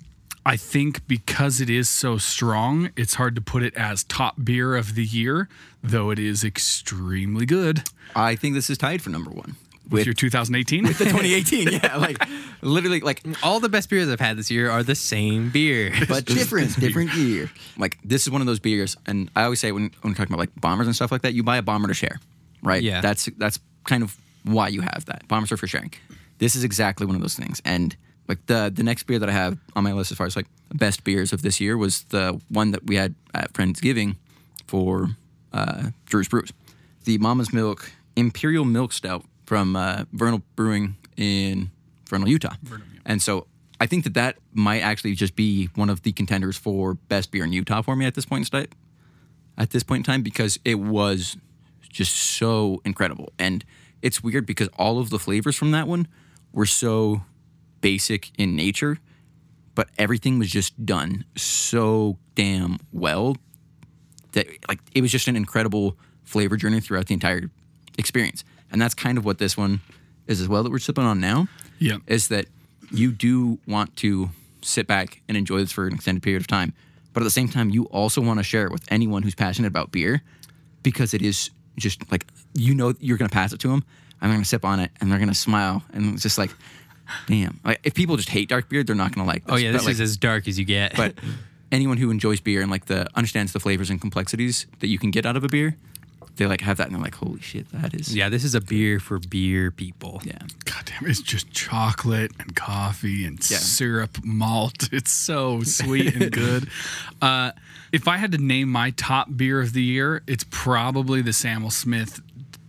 I 0.45 0.57
think 0.57 1.07
because 1.07 1.61
it 1.61 1.69
is 1.69 1.87
so 1.87 2.17
strong, 2.17 2.89
it's 2.95 3.13
hard 3.15 3.35
to 3.35 3.41
put 3.41 3.61
it 3.63 3.75
as 3.75 4.03
top 4.03 4.35
beer 4.43 4.75
of 4.75 4.95
the 4.95 5.03
year, 5.05 5.47
though 5.83 6.09
it 6.09 6.17
is 6.17 6.43
extremely 6.43 7.45
good. 7.45 7.83
I 8.15 8.35
think 8.35 8.55
this 8.55 8.69
is 8.69 8.77
tied 8.77 9.01
for 9.03 9.11
number 9.11 9.29
one 9.29 9.55
With 9.83 9.91
with 9.99 10.05
your 10.07 10.13
2018? 10.15 10.83
With 10.83 10.97
the 10.97 11.05
2018. 11.15 11.67
yeah, 11.73 11.95
like 11.97 12.17
literally 12.61 13.01
like 13.01 13.21
All 13.43 13.59
the 13.59 13.69
best 13.69 13.89
beers 13.89 14.09
I've 14.09 14.19
had 14.19 14.35
this 14.35 14.49
year 14.49 14.69
are 14.71 14.81
the 14.81 14.95
same 14.95 15.49
beer. 15.51 15.93
but 16.09 16.25
different, 16.25 16.79
different 16.79 17.13
year. 17.13 17.51
Like 17.77 17.99
this 18.03 18.23
is 18.23 18.31
one 18.31 18.41
of 18.41 18.47
those 18.47 18.59
beers, 18.59 18.97
and 19.05 19.29
I 19.35 19.43
always 19.43 19.59
say 19.59 19.71
when 19.71 19.91
when 20.01 20.11
we're 20.11 20.15
talking 20.15 20.33
about 20.33 20.39
like 20.39 20.59
bombers 20.59 20.87
and 20.87 20.95
stuff 20.95 21.11
like 21.11 21.21
that, 21.21 21.33
you 21.35 21.43
buy 21.43 21.57
a 21.57 21.61
bomber 21.61 21.87
to 21.87 21.93
share, 21.93 22.19
right? 22.63 22.81
Yeah. 22.81 22.99
That's 23.01 23.29
that's 23.37 23.59
kind 23.83 24.01
of 24.01 24.17
why 24.43 24.69
you 24.69 24.81
have 24.81 25.05
that. 25.05 25.27
Bombers 25.27 25.51
are 25.51 25.57
for 25.57 25.67
sharing. 25.67 25.93
This 26.39 26.55
is 26.55 26.63
exactly 26.63 27.05
one 27.05 27.15
of 27.15 27.21
those 27.21 27.35
things, 27.35 27.61
and 27.63 27.95
like 28.27 28.45
the 28.45 28.71
the 28.73 28.83
next 28.83 29.03
beer 29.03 29.19
that 29.19 29.29
I 29.29 29.33
have 29.33 29.57
on 29.75 29.83
my 29.83 29.93
list 29.93 30.11
as 30.11 30.17
far 30.17 30.27
as 30.27 30.35
like 30.35 30.47
best 30.73 31.03
beers 31.03 31.33
of 31.33 31.41
this 31.41 31.59
year 31.59 31.77
was 31.77 32.03
the 32.05 32.39
one 32.49 32.71
that 32.71 32.85
we 32.85 32.95
had 32.95 33.15
at 33.33 33.53
Friendsgiving 33.53 34.15
for 34.67 35.09
uh, 35.53 35.89
Drew's 36.05 36.27
Brews, 36.29 36.51
the 37.03 37.17
Mama's 37.17 37.51
Milk 37.53 37.91
Imperial 38.15 38.65
Milk 38.65 38.93
Stout 38.93 39.25
from 39.45 39.75
uh, 39.75 40.05
Vernal 40.13 40.41
Brewing 40.55 40.95
in 41.17 41.71
Vernal, 42.09 42.29
Utah. 42.29 42.55
And 43.05 43.21
so 43.21 43.47
I 43.79 43.87
think 43.87 44.03
that 44.03 44.13
that 44.13 44.37
might 44.53 44.81
actually 44.81 45.15
just 45.15 45.35
be 45.35 45.69
one 45.75 45.89
of 45.89 46.03
the 46.03 46.11
contenders 46.11 46.57
for 46.57 46.93
best 46.93 47.31
beer 47.31 47.43
in 47.43 47.51
Utah 47.51 47.81
for 47.81 47.95
me 47.95 48.05
at 48.05 48.15
this 48.15 48.25
point 48.25 48.45
in 48.45 48.59
time. 48.59 48.67
At 49.57 49.71
this 49.71 49.83
point 49.83 49.99
in 49.99 50.03
time, 50.03 50.21
because 50.23 50.59
it 50.63 50.75
was 50.75 51.35
just 51.89 52.15
so 52.15 52.81
incredible, 52.85 53.33
and 53.37 53.65
it's 54.01 54.23
weird 54.23 54.45
because 54.45 54.69
all 54.77 54.99
of 54.99 55.09
the 55.09 55.19
flavors 55.19 55.55
from 55.55 55.71
that 55.71 55.87
one 55.87 56.07
were 56.53 56.65
so 56.65 57.23
basic 57.81 58.31
in 58.37 58.55
nature, 58.55 58.97
but 59.75 59.89
everything 59.97 60.39
was 60.39 60.49
just 60.49 60.85
done 60.85 61.25
so 61.35 62.17
damn 62.35 62.77
well 62.93 63.35
that 64.33 64.47
like 64.67 64.79
it 64.93 65.01
was 65.01 65.11
just 65.11 65.27
an 65.27 65.35
incredible 65.35 65.97
flavor 66.23 66.55
journey 66.55 66.79
throughout 66.79 67.07
the 67.07 67.13
entire 67.13 67.49
experience. 67.97 68.43
And 68.71 68.81
that's 68.81 68.93
kind 68.93 69.17
of 69.17 69.25
what 69.25 69.37
this 69.37 69.57
one 69.57 69.81
is 70.27 70.39
as 70.39 70.47
well 70.47 70.63
that 70.63 70.71
we're 70.71 70.79
sipping 70.79 71.03
on 71.03 71.19
now. 71.19 71.47
Yeah. 71.79 71.97
is 72.07 72.27
that 72.27 72.45
you 72.91 73.11
do 73.11 73.57
want 73.67 73.95
to 73.97 74.29
sit 74.61 74.85
back 74.85 75.21
and 75.27 75.35
enjoy 75.35 75.57
this 75.57 75.71
for 75.71 75.87
an 75.87 75.93
extended 75.95 76.21
period 76.21 76.41
of 76.41 76.47
time, 76.47 76.73
but 77.13 77.21
at 77.21 77.23
the 77.23 77.31
same 77.31 77.47
time, 77.47 77.69
you 77.69 77.85
also 77.85 78.21
want 78.21 78.39
to 78.39 78.43
share 78.43 78.65
it 78.65 78.71
with 78.71 78.83
anyone 78.89 79.23
who's 79.23 79.35
passionate 79.35 79.67
about 79.67 79.91
beer, 79.91 80.21
because 80.83 81.13
it 81.13 81.21
is 81.21 81.49
just 81.77 82.09
like 82.11 82.27
you 82.53 82.75
know 82.75 82.93
you're 82.99 83.17
gonna 83.17 83.29
pass 83.29 83.53
it 83.53 83.59
to 83.61 83.69
them, 83.69 83.83
and 84.21 84.29
they're 84.29 84.37
gonna 84.37 84.45
sip 84.45 84.63
on 84.63 84.79
it, 84.79 84.91
and 85.01 85.11
they're 85.11 85.19
gonna 85.19 85.33
smile, 85.33 85.83
and 85.93 86.13
it's 86.13 86.23
just 86.23 86.37
like, 86.37 86.51
damn. 87.27 87.59
Like 87.63 87.79
if 87.83 87.93
people 87.93 88.17
just 88.17 88.29
hate 88.29 88.49
dark 88.49 88.69
beer, 88.69 88.83
they're 88.83 88.95
not 88.95 89.13
gonna 89.13 89.27
like. 89.27 89.45
This. 89.45 89.53
Oh 89.53 89.57
yeah, 89.57 89.71
But, 89.71 89.77
this 89.79 89.85
like, 89.85 89.91
is 89.93 90.01
as 90.01 90.17
dark 90.17 90.47
as 90.47 90.57
you 90.59 90.65
get. 90.65 90.95
but 90.97 91.15
anyone 91.71 91.97
who 91.97 92.11
enjoys 92.11 92.39
beer 92.41 92.61
and 92.61 92.69
like 92.71 92.85
the 92.85 93.07
understands 93.15 93.53
the 93.53 93.59
flavors 93.59 93.89
and 93.89 93.99
complexities 94.01 94.65
that 94.79 94.87
you 94.87 94.97
can 94.99 95.11
get 95.11 95.25
out 95.25 95.35
of 95.37 95.43
a 95.43 95.47
beer, 95.47 95.77
they 96.37 96.45
like 96.45 96.61
have 96.61 96.77
that 96.77 96.87
and 96.87 96.95
they're 96.95 97.01
like, 97.01 97.15
holy 97.15 97.41
shit, 97.41 97.69
that 97.71 97.93
is 97.93 98.15
yeah, 98.15 98.29
this 98.29 98.43
is 98.43 98.55
a 98.55 98.61
beer 98.61 98.99
for 98.99 99.19
beer 99.19 99.69
people. 99.71 100.21
yeah. 100.25 100.37
God 100.65 100.85
damn, 100.85 101.09
it's 101.09 101.21
just 101.21 101.51
chocolate 101.51 102.31
and 102.39 102.55
coffee 102.55 103.25
and 103.25 103.37
Yeah. 103.49 103.57
syrup 103.57 104.17
malt. 104.23 104.89
It's 104.93 105.11
so 105.11 105.61
sweet 105.63 106.15
and 106.15 106.31
good. 106.31 106.67
Uh, 107.21 107.51
if 107.91 108.07
I 108.07 108.17
had 108.17 108.31
to 108.31 108.37
name 108.39 108.69
my 108.69 108.91
top 108.91 109.27
beer 109.35 109.59
of 109.61 109.73
the 109.73 109.83
year, 109.83 110.23
it's 110.25 110.45
probably 110.49 111.21
the 111.21 111.33
Samuel 111.33 111.69
Smith 111.69 112.19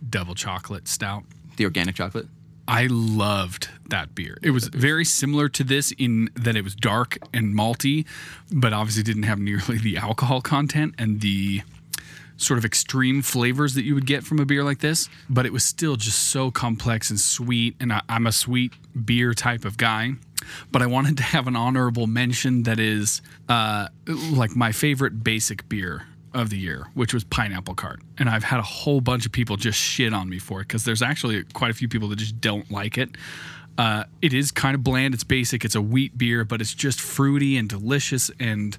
Double 0.09 0.35
Chocolate 0.35 0.87
Stout. 0.87 1.23
The 1.55 1.63
organic 1.65 1.95
chocolate. 1.95 2.27
I 2.67 2.87
loved 2.89 3.69
that 3.89 4.15
beer. 4.15 4.37
It 4.41 4.51
was 4.51 4.67
very 4.67 5.05
similar 5.05 5.49
to 5.49 5.63
this 5.63 5.91
in 5.97 6.29
that 6.35 6.55
it 6.55 6.63
was 6.63 6.75
dark 6.75 7.17
and 7.33 7.55
malty, 7.55 8.05
but 8.51 8.73
obviously 8.73 9.03
didn't 9.03 9.23
have 9.23 9.39
nearly 9.39 9.77
the 9.77 9.97
alcohol 9.97 10.41
content 10.41 10.95
and 10.97 11.21
the 11.21 11.61
sort 12.37 12.57
of 12.57 12.65
extreme 12.65 13.21
flavors 13.21 13.75
that 13.75 13.83
you 13.83 13.95
would 13.95 14.05
get 14.05 14.23
from 14.23 14.39
a 14.39 14.45
beer 14.45 14.63
like 14.63 14.79
this. 14.79 15.09
But 15.29 15.45
it 15.45 15.53
was 15.53 15.63
still 15.63 15.95
just 15.95 16.19
so 16.29 16.51
complex 16.51 17.09
and 17.09 17.19
sweet. 17.19 17.75
And 17.79 17.93
I, 17.93 18.01
I'm 18.09 18.27
a 18.27 18.31
sweet 18.31 18.73
beer 19.05 19.33
type 19.33 19.65
of 19.65 19.77
guy. 19.77 20.13
But 20.71 20.81
I 20.81 20.87
wanted 20.87 21.17
to 21.17 21.23
have 21.23 21.47
an 21.47 21.55
honorable 21.55 22.05
mention 22.07 22.63
that 22.63 22.79
is 22.79 23.21
uh, 23.47 23.87
like 24.07 24.55
my 24.55 24.71
favorite 24.71 25.23
basic 25.23 25.69
beer 25.69 26.05
of 26.33 26.49
the 26.49 26.57
year, 26.57 26.87
which 26.95 27.13
was 27.13 27.23
Pineapple 27.23 27.75
Cart. 27.75 28.01
And 28.17 28.29
I've 28.29 28.43
had 28.43 28.59
a 28.59 28.63
whole 28.63 29.01
bunch 29.01 29.25
of 29.25 29.31
people 29.31 29.55
just 29.55 29.79
shit 29.79 30.13
on 30.13 30.29
me 30.29 30.39
for 30.39 30.61
it 30.61 30.67
because 30.67 30.83
there's 30.83 31.01
actually 31.01 31.43
quite 31.53 31.71
a 31.71 31.73
few 31.73 31.87
people 31.87 32.09
that 32.09 32.17
just 32.17 32.41
don't 32.41 32.69
like 32.71 32.97
it. 32.97 33.09
Uh, 33.77 34.03
it 34.21 34.33
is 34.33 34.51
kind 34.51 34.75
of 34.75 34.83
bland. 34.83 35.13
It's 35.13 35.23
basic. 35.23 35.65
It's 35.65 35.75
a 35.75 35.81
wheat 35.81 36.17
beer, 36.17 36.45
but 36.45 36.61
it's 36.61 36.73
just 36.73 37.01
fruity 37.01 37.57
and 37.57 37.67
delicious. 37.67 38.29
And 38.39 38.77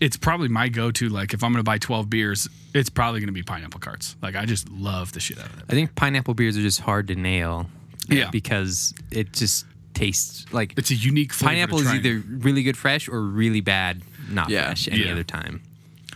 it's 0.00 0.16
probably 0.16 0.48
my 0.48 0.68
go-to. 0.68 1.08
Like 1.08 1.34
if 1.34 1.42
I'm 1.42 1.50
going 1.52 1.58
to 1.60 1.68
buy 1.68 1.78
12 1.78 2.08
beers, 2.08 2.48
it's 2.72 2.88
probably 2.90 3.20
going 3.20 3.26
to 3.28 3.32
be 3.32 3.42
Pineapple 3.42 3.80
Carts. 3.80 4.16
Like 4.22 4.36
I 4.36 4.44
just 4.46 4.68
love 4.70 5.12
the 5.12 5.20
shit 5.20 5.38
out 5.38 5.46
of 5.46 5.58
it. 5.58 5.64
I 5.68 5.72
think 5.72 5.94
pineapple 5.96 6.34
beers 6.34 6.56
are 6.56 6.62
just 6.62 6.80
hard 6.80 7.08
to 7.08 7.14
nail. 7.16 7.66
Yeah. 8.08 8.30
Because 8.30 8.94
it 9.10 9.32
just 9.32 9.66
tastes 9.94 10.46
like 10.52 10.74
It's 10.76 10.90
a 10.90 10.94
unique 10.94 11.32
flavor. 11.32 11.50
to 11.50 11.54
pineapple 11.56 11.78
is 11.80 11.92
either 11.92 12.22
really 12.28 12.62
good 12.62 12.76
fresh 12.76 13.08
or 13.08 13.20
really 13.20 13.60
bad 13.60 14.02
not 14.30 14.48
Yeah. 14.48 14.66
fresh 14.66 14.88
any 14.88 15.04
Yeah. 15.04 15.12
other 15.12 15.24
time. 15.24 15.60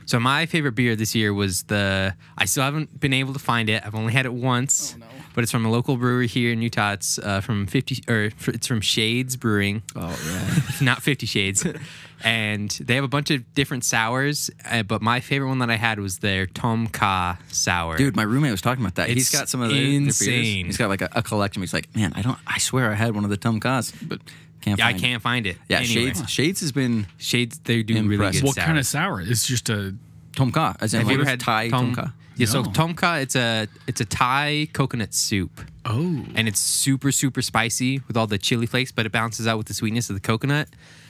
So 0.07 0.21
my 0.21 0.47
favorite 0.47 0.73
beer 0.77 0.95
this 0.97 1.15
year 1.15 1.33
was 1.35 1.65
the 1.65 2.15
I 2.39 2.45
still 2.45 2.63
haven't 2.63 3.01
been 3.01 3.13
able 3.13 3.33
to 3.33 3.39
find 3.39 3.69
it. 3.69 3.83
I've 3.85 3.95
only 3.95 4.13
had 4.13 4.27
it 4.27 4.33
once. 4.35 4.97
But 5.35 5.43
it's 5.43 5.51
from 5.53 5.67
a 5.67 5.71
local 5.71 5.97
brewery 5.97 6.29
here 6.29 6.53
in 6.53 6.63
Utah. 6.63 6.93
It's 6.93 7.19
uh, 7.19 7.41
from 7.41 7.67
50 7.67 8.05
or 8.09 8.31
it's 8.47 8.67
from 8.67 8.81
Shades 8.81 9.37
Brewing. 9.37 9.83
Oh 9.97 10.17
yeah. 10.27 10.61
not 10.81 11.03
50 11.03 11.27
shades 11.27 11.67
and 12.25 12.71
they 12.71 12.95
have 12.95 13.05
a 13.05 13.09
bunch 13.09 13.31
of 13.31 13.55
different 13.55 13.85
sours 13.85 14.51
uh, 14.71 14.83
but 14.83 15.03
my 15.03 15.21
favorite 15.21 15.49
one 15.49 15.59
that 15.59 15.71
i 15.71 15.77
had 15.77 16.01
was 16.01 16.19
their 16.19 16.47
tom 16.47 16.87
ka 16.87 17.39
sour 17.49 17.97
Dude, 17.97 18.17
my 18.17 18.23
roommate 18.23 18.51
was 18.51 18.61
talking 18.63 18.83
about 18.83 18.95
that. 18.97 19.09
He's 19.09 19.29
It's 19.29 19.39
got 19.39 19.49
some 19.49 19.61
of 19.61 19.69
the, 19.69 19.75
the 19.75 19.97
insane. 19.97 20.67
He's 20.67 20.77
got 20.79 20.89
like 20.89 21.03
a, 21.03 21.09
a 21.13 21.23
collection. 21.23 21.63
He's 21.63 21.75
like, 21.75 21.95
man, 21.95 22.13
I 22.17 22.23
don't. 22.23 22.39
I 22.47 22.59
swear 22.59 22.91
I 22.91 22.95
had 22.95 23.15
one 23.15 23.25
of 23.25 23.31
the 23.31 23.37
Tum 23.37 23.61
Kas, 23.61 23.93
but 23.93 24.21
can't. 24.63 24.79
yeah, 24.79 24.87
i 24.87 24.93
can't 24.95 25.23
find 25.23 25.47
it 25.47 25.51
It. 25.51 25.57
Yeah, 25.69 25.79
Anyway, 25.79 26.15
Shades. 26.15 26.31
Shades 26.31 26.61
has 26.61 26.73
been 26.73 27.07
shades 27.19 27.59
they 27.59 27.83
do 27.83 27.95
really 27.95 28.15
Impressive. 28.15 28.41
good 28.43 28.47
what 28.47 28.55
sours. 28.57 28.67
kind 28.67 28.79
of 28.79 28.87
sour? 28.87 29.21
It's 29.21 29.47
just 29.47 29.69
a 29.69 29.95
Tom 30.35 30.51
Ka, 30.51 30.75
as 30.81 30.95
in 30.95 31.01
have 31.01 31.07
like 31.09 31.17
you 31.17 31.21
ever 31.21 31.31
had 31.31 31.41
Thai 31.41 31.69
Tom, 31.69 31.95
Ka. 31.95 32.13
Yeah 32.37 32.47
so 32.47 32.63
No. 32.63 32.71
tom 32.73 32.95
ka 32.95 33.17
it's 33.17 33.37
a 33.37 33.69
it's 33.87 34.01
a 34.01 34.05
thai 34.05 34.69
coconut 34.73 35.15
soup. 35.15 35.61
Oh. 35.85 36.25
And 36.35 36.49
it's 36.49 36.61
super 36.61 37.13
super 37.13 37.43
spicy 37.43 38.01
with 38.09 38.17
all 38.17 38.27
the 38.27 38.39
chili 38.39 38.67
flakes 38.67 38.93
but 38.93 39.07
it 39.07 39.13
balances 39.13 39.47
out 39.47 39.59
with 39.59 39.67
the 39.67 39.75
sweetness 39.75 40.09
of 40.11 40.17
the 40.17 40.21
coconut. 40.21 40.69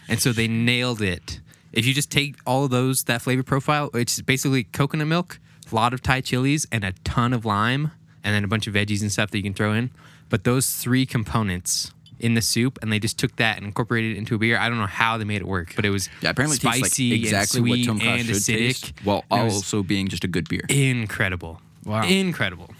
And 0.09 0.21
so 0.21 0.33
they 0.33 0.49
nailed 0.49 1.01
it. 1.01 1.41
If 1.73 1.87
you 1.87 1.95
just 1.95 2.11
take 2.11 2.37
all 2.47 2.65
of 2.65 2.71
those 2.71 3.05
that 3.05 3.23
flavor 3.23 3.43
profile 3.43 3.91
it's 3.95 4.21
basically 4.21 4.65
coconut 4.65 5.07
milk 5.07 5.39
a 5.71 5.75
lot 5.75 5.95
of 5.95 6.03
thai 6.03 6.21
chilies 6.21 6.67
and 6.71 6.85
a 6.85 6.93
ton 7.05 7.33
of 7.33 7.45
lime 7.45 7.91
and 8.23 8.35
then 8.35 8.45
a 8.45 8.49
bunch 8.49 8.67
of 8.67 8.75
veggies 8.75 9.01
and 9.03 9.11
stuff 9.13 9.31
that 9.31 9.39
you 9.39 9.43
can 9.45 9.55
throw 9.55 9.73
in. 9.73 9.91
But 10.29 10.45
those 10.45 10.71
three 10.75 11.07
components 11.07 11.93
in 12.25 12.35
the 12.35 12.41
soup 12.43 12.79
and 12.83 12.91
they 12.93 12.99
just 12.99 13.19
took 13.19 13.35
that 13.37 13.57
and 13.59 13.67
incorporated 13.67 14.13
it 14.13 14.19
into 14.19 14.35
a 14.35 14.39
beer 14.39 14.57
i 14.59 14.69
don't 14.69 14.79
know 14.79 14.87
how 15.03 15.19
they 15.19 15.25
made 15.25 15.41
it 15.43 15.47
work 15.47 15.73
but 15.77 15.85
it 15.85 15.91
was 15.91 16.09
Yeah, 16.23 16.31
apparently 16.31 16.57
it 16.57 16.61
tastes 16.63 16.79
spicy 16.79 17.11
like 17.11 17.21
exactly 17.21 17.59
and 17.61 17.69
what 17.69 17.75
sweet 17.77 17.87
Tom 17.87 17.99
Ka 18.01 18.07
and 18.15 18.27
should 18.27 18.37
acidic 18.37 18.59
taste, 18.59 18.93
while 19.05 19.25
And 19.31 19.41
also 19.53 19.83
being 19.83 20.09
just 20.09 20.25
a 20.25 20.29
good 20.29 20.49
beer. 20.49 20.65
incredible. 20.71 21.61
Wow. 21.85 22.03
Incredible. 22.07 22.71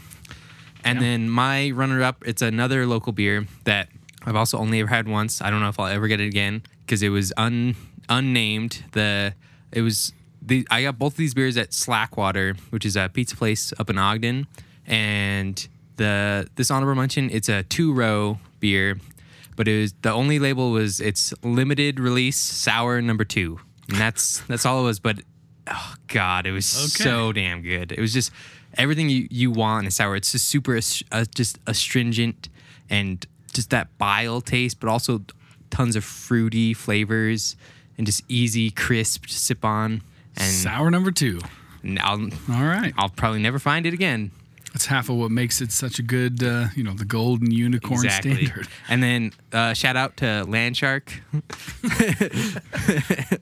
And 0.83 1.01
then 1.01 1.29
my 1.31 1.71
runner 1.71 2.03
up, 2.03 2.23
it's 2.27 2.43
another 2.43 2.87
local 2.87 3.13
beer 3.13 3.47
that 3.65 3.89
I've 4.27 4.37
also 4.37 4.59
only 4.59 4.81
ever 4.81 4.89
had 4.89 5.07
once. 5.09 5.41
I 5.43 5.51
don't 5.51 5.61
know 5.61 5.69
if 5.69 5.79
I'll 5.81 5.87
ever 5.99 6.09
get 6.09 6.21
it 6.21 6.27
again 6.27 6.63
because 6.85 7.03
it 7.03 7.11
was 7.11 7.33
un 7.37 7.75
unnamed. 8.09 8.85
The 8.93 9.35
it 9.73 9.81
was 9.83 10.13
the 10.43 10.67
I 10.71 10.83
got 10.83 10.99
both 10.99 11.15
of 11.15 11.17
these 11.19 11.35
beers 11.35 11.57
at 11.57 11.71
Slackwater, 11.73 12.57
which 12.71 12.85
is 12.87 12.97
a 12.97 13.11
pizza 13.13 13.37
place 13.37 13.73
up 13.79 13.89
in 13.91 13.99
Ogden, 13.99 14.47
and 14.87 15.67
the 15.97 16.47
this 16.57 16.71
honorable 16.71 17.01
mention, 17.01 17.31
it's 17.31 17.49
a 17.49 17.63
two 17.63 17.93
row 17.93 18.39
beer, 18.61 18.99
but 19.57 19.69
it 19.69 19.81
was 19.81 19.95
the 20.03 20.13
only 20.13 20.39
label 20.39 20.71
was 20.71 21.01
it's 21.01 21.33
limited 21.43 22.01
release 22.01 22.37
sour 22.37 23.01
number 23.03 23.25
two, 23.25 23.61
and 23.89 23.99
that's 23.99 24.39
that's 24.49 24.67
all 24.67 24.81
it 24.81 24.85
was. 24.85 25.01
But 25.01 25.21
oh 25.69 25.95
god, 26.09 26.47
it 26.47 26.53
was 26.53 26.75
Okay. 26.77 27.05
so 27.11 27.33
damn 27.33 27.63
good. 27.63 27.93
It 27.93 28.01
was 28.01 28.13
just 28.13 28.31
everything 28.77 29.09
you, 29.09 29.29
you 29.31 29.51
want 29.51 29.85
in 29.85 29.89
a 29.89 29.91
sour. 29.91 30.17
It's 30.17 30.33
just 30.33 30.49
super 30.49 30.79
uh, 31.13 31.25
just 31.35 31.59
astringent 31.67 32.49
and 32.91 33.25
just 33.53 33.71
that 33.71 33.97
bile 33.99 34.41
taste, 34.41 34.81
but 34.81 34.89
also 34.89 35.23
tons 35.71 35.97
of 35.97 36.05
fruity 36.05 36.75
flavors 36.75 37.57
and 37.97 38.07
just 38.07 38.23
easy, 38.29 38.71
crisp 38.71 39.27
to 39.27 39.33
sip 39.35 39.65
on. 39.65 40.03
And 40.37 40.53
sour 40.53 40.91
number 40.91 41.13
two. 41.13 41.41
I'll 42.01 42.23
All 42.51 42.65
right. 42.65 42.93
I'll 42.97 43.09
probably 43.11 43.41
never 43.41 43.59
find 43.59 43.87
it 43.87 43.95
again. 43.95 44.31
That's 44.85 44.91
half 44.91 45.09
of 45.09 45.17
what 45.17 45.31
makes 45.31 45.63
it 45.63 45.73
such 45.73 45.99
a 45.99 46.03
good, 46.03 46.43
uh, 46.45 46.67
you 46.77 46.85
know, 46.85 46.93
the 46.93 47.07
golden 47.07 47.51
unicorn 47.51 48.01
standard. 48.01 48.69
And 48.91 49.03
then 49.03 49.33
uh, 49.51 49.73
shout 49.73 49.97
out 49.97 50.19
to 50.19 50.25
Landshark, 50.47 51.09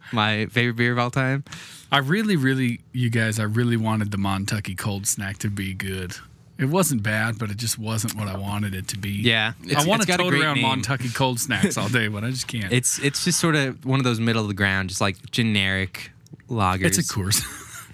my 0.13 0.47
favorite 0.47 0.77
beer 0.77 0.93
of 0.93 1.01
all 1.01 1.11
time. 1.11 1.43
I 1.91 1.99
really, 1.99 2.37
really, 2.37 2.81
you 2.93 3.11
guys, 3.11 3.41
I 3.41 3.43
really 3.43 3.77
wanted 3.77 4.13
the 4.13 4.19
Montucky 4.19 4.79
cold 4.79 5.09
snack 5.09 5.39
to 5.39 5.51
be 5.51 5.75
good. 5.75 6.15
It 6.59 6.67
wasn't 6.67 7.03
bad, 7.03 7.41
but 7.41 7.51
it 7.51 7.57
just 7.57 7.77
wasn't 7.77 8.15
what 8.15 8.29
I 8.29 8.37
wanted 8.37 8.73
it 8.77 8.87
to 8.89 8.99
be. 8.99 9.11
Yeah, 9.11 9.55
I 9.77 9.85
want 9.85 10.03
to 10.03 10.17
tote 10.17 10.33
around 10.35 10.59
name. 10.59 10.65
Montucky 10.83 11.13
cold 11.13 11.41
snacks 11.41 11.77
all 11.77 11.89
day, 11.89 12.07
but 12.07 12.23
I 12.23 12.31
just 12.31 12.47
can't. 12.47 12.73
It's 12.73 13.01
it's 13.01 13.25
just 13.25 13.41
sort 13.41 13.57
of 13.57 13.85
one 13.85 13.99
of 13.99 14.05
those 14.05 14.21
middle 14.21 14.43
of 14.43 14.49
the 14.49 14.55
ground, 14.55 14.91
just 14.91 15.01
like 15.01 15.17
generic 15.33 16.13
lagers. 16.49 16.85
It's 16.85 16.99
a 16.99 17.03
Coors, 17.03 17.43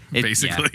It- 0.13 0.21
basically. 0.23 0.69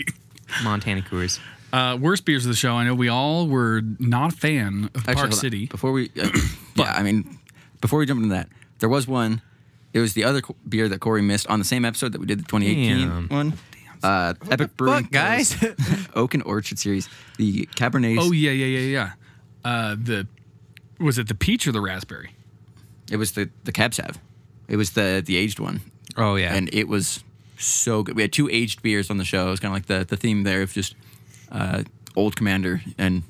Montana 0.64 1.02
Coors. 1.02 1.38
Uh, 1.74 1.96
worst 1.96 2.24
beers 2.24 2.44
of 2.44 2.50
the 2.50 2.56
show. 2.56 2.74
I 2.74 2.84
know 2.84 2.94
we 2.94 3.08
all 3.08 3.48
were 3.48 3.82
not 3.98 4.32
a 4.32 4.36
fan 4.36 4.90
of 4.94 5.00
Actually, 5.00 5.14
Park 5.14 5.16
hold 5.18 5.32
on. 5.32 5.38
City. 5.38 5.66
Before 5.66 5.90
we, 5.92 6.10
uh, 6.22 6.28
yeah, 6.76 6.92
I 6.92 7.02
mean, 7.02 7.38
before 7.80 7.98
we 7.98 8.06
jump 8.06 8.22
into 8.22 8.34
that, 8.34 8.48
there 8.78 8.88
was 8.88 9.08
one. 9.08 9.42
It 9.92 9.98
was 9.98 10.12
the 10.14 10.22
other 10.24 10.40
co- 10.40 10.56
beer 10.68 10.88
that 10.88 11.00
Corey 11.00 11.22
missed 11.22 11.46
on 11.48 11.58
the 11.58 11.64
same 11.64 11.84
episode 11.84 12.12
that 12.12 12.20
we 12.20 12.26
did 12.26 12.38
the 12.38 12.44
2018 12.44 12.98
Damn. 13.08 13.28
one. 13.28 13.52
Uh, 14.04 14.34
Epic 14.50 14.76
Brewing 14.76 15.04
fuck, 15.04 15.12
guys? 15.12 15.56
Oak 16.14 16.34
and 16.34 16.42
Orchard 16.44 16.78
series, 16.78 17.08
the 17.38 17.66
Cabernet. 17.74 18.18
Oh 18.20 18.30
yeah, 18.32 18.50
yeah, 18.50 18.66
yeah, 18.66 18.80
yeah. 18.80 19.12
Uh, 19.64 19.96
the 19.98 20.26
was 21.00 21.18
it 21.18 21.26
the 21.26 21.34
peach 21.34 21.66
or 21.66 21.72
the 21.72 21.80
raspberry? 21.80 22.30
It 23.10 23.16
was 23.16 23.32
the 23.32 23.50
the 23.64 23.72
Cab 23.72 23.94
Sav. 23.94 24.18
It 24.68 24.76
was 24.76 24.90
the 24.92 25.22
the 25.24 25.36
aged 25.36 25.58
one, 25.58 25.80
Oh 26.16 26.36
yeah, 26.36 26.54
and 26.54 26.72
it 26.72 26.86
was 26.86 27.24
so 27.56 28.02
good. 28.02 28.14
We 28.14 28.22
had 28.22 28.32
two 28.32 28.48
aged 28.50 28.82
beers 28.82 29.10
on 29.10 29.16
the 29.16 29.24
show. 29.24 29.48
It 29.48 29.50
was 29.50 29.60
kind 29.60 29.72
of 29.72 29.76
like 29.76 29.86
the 29.86 30.04
the 30.04 30.16
theme 30.16 30.42
there 30.42 30.62
of 30.62 30.72
just 30.72 30.94
uh, 31.54 31.82
old 32.16 32.36
Commander 32.36 32.82
and 32.98 33.22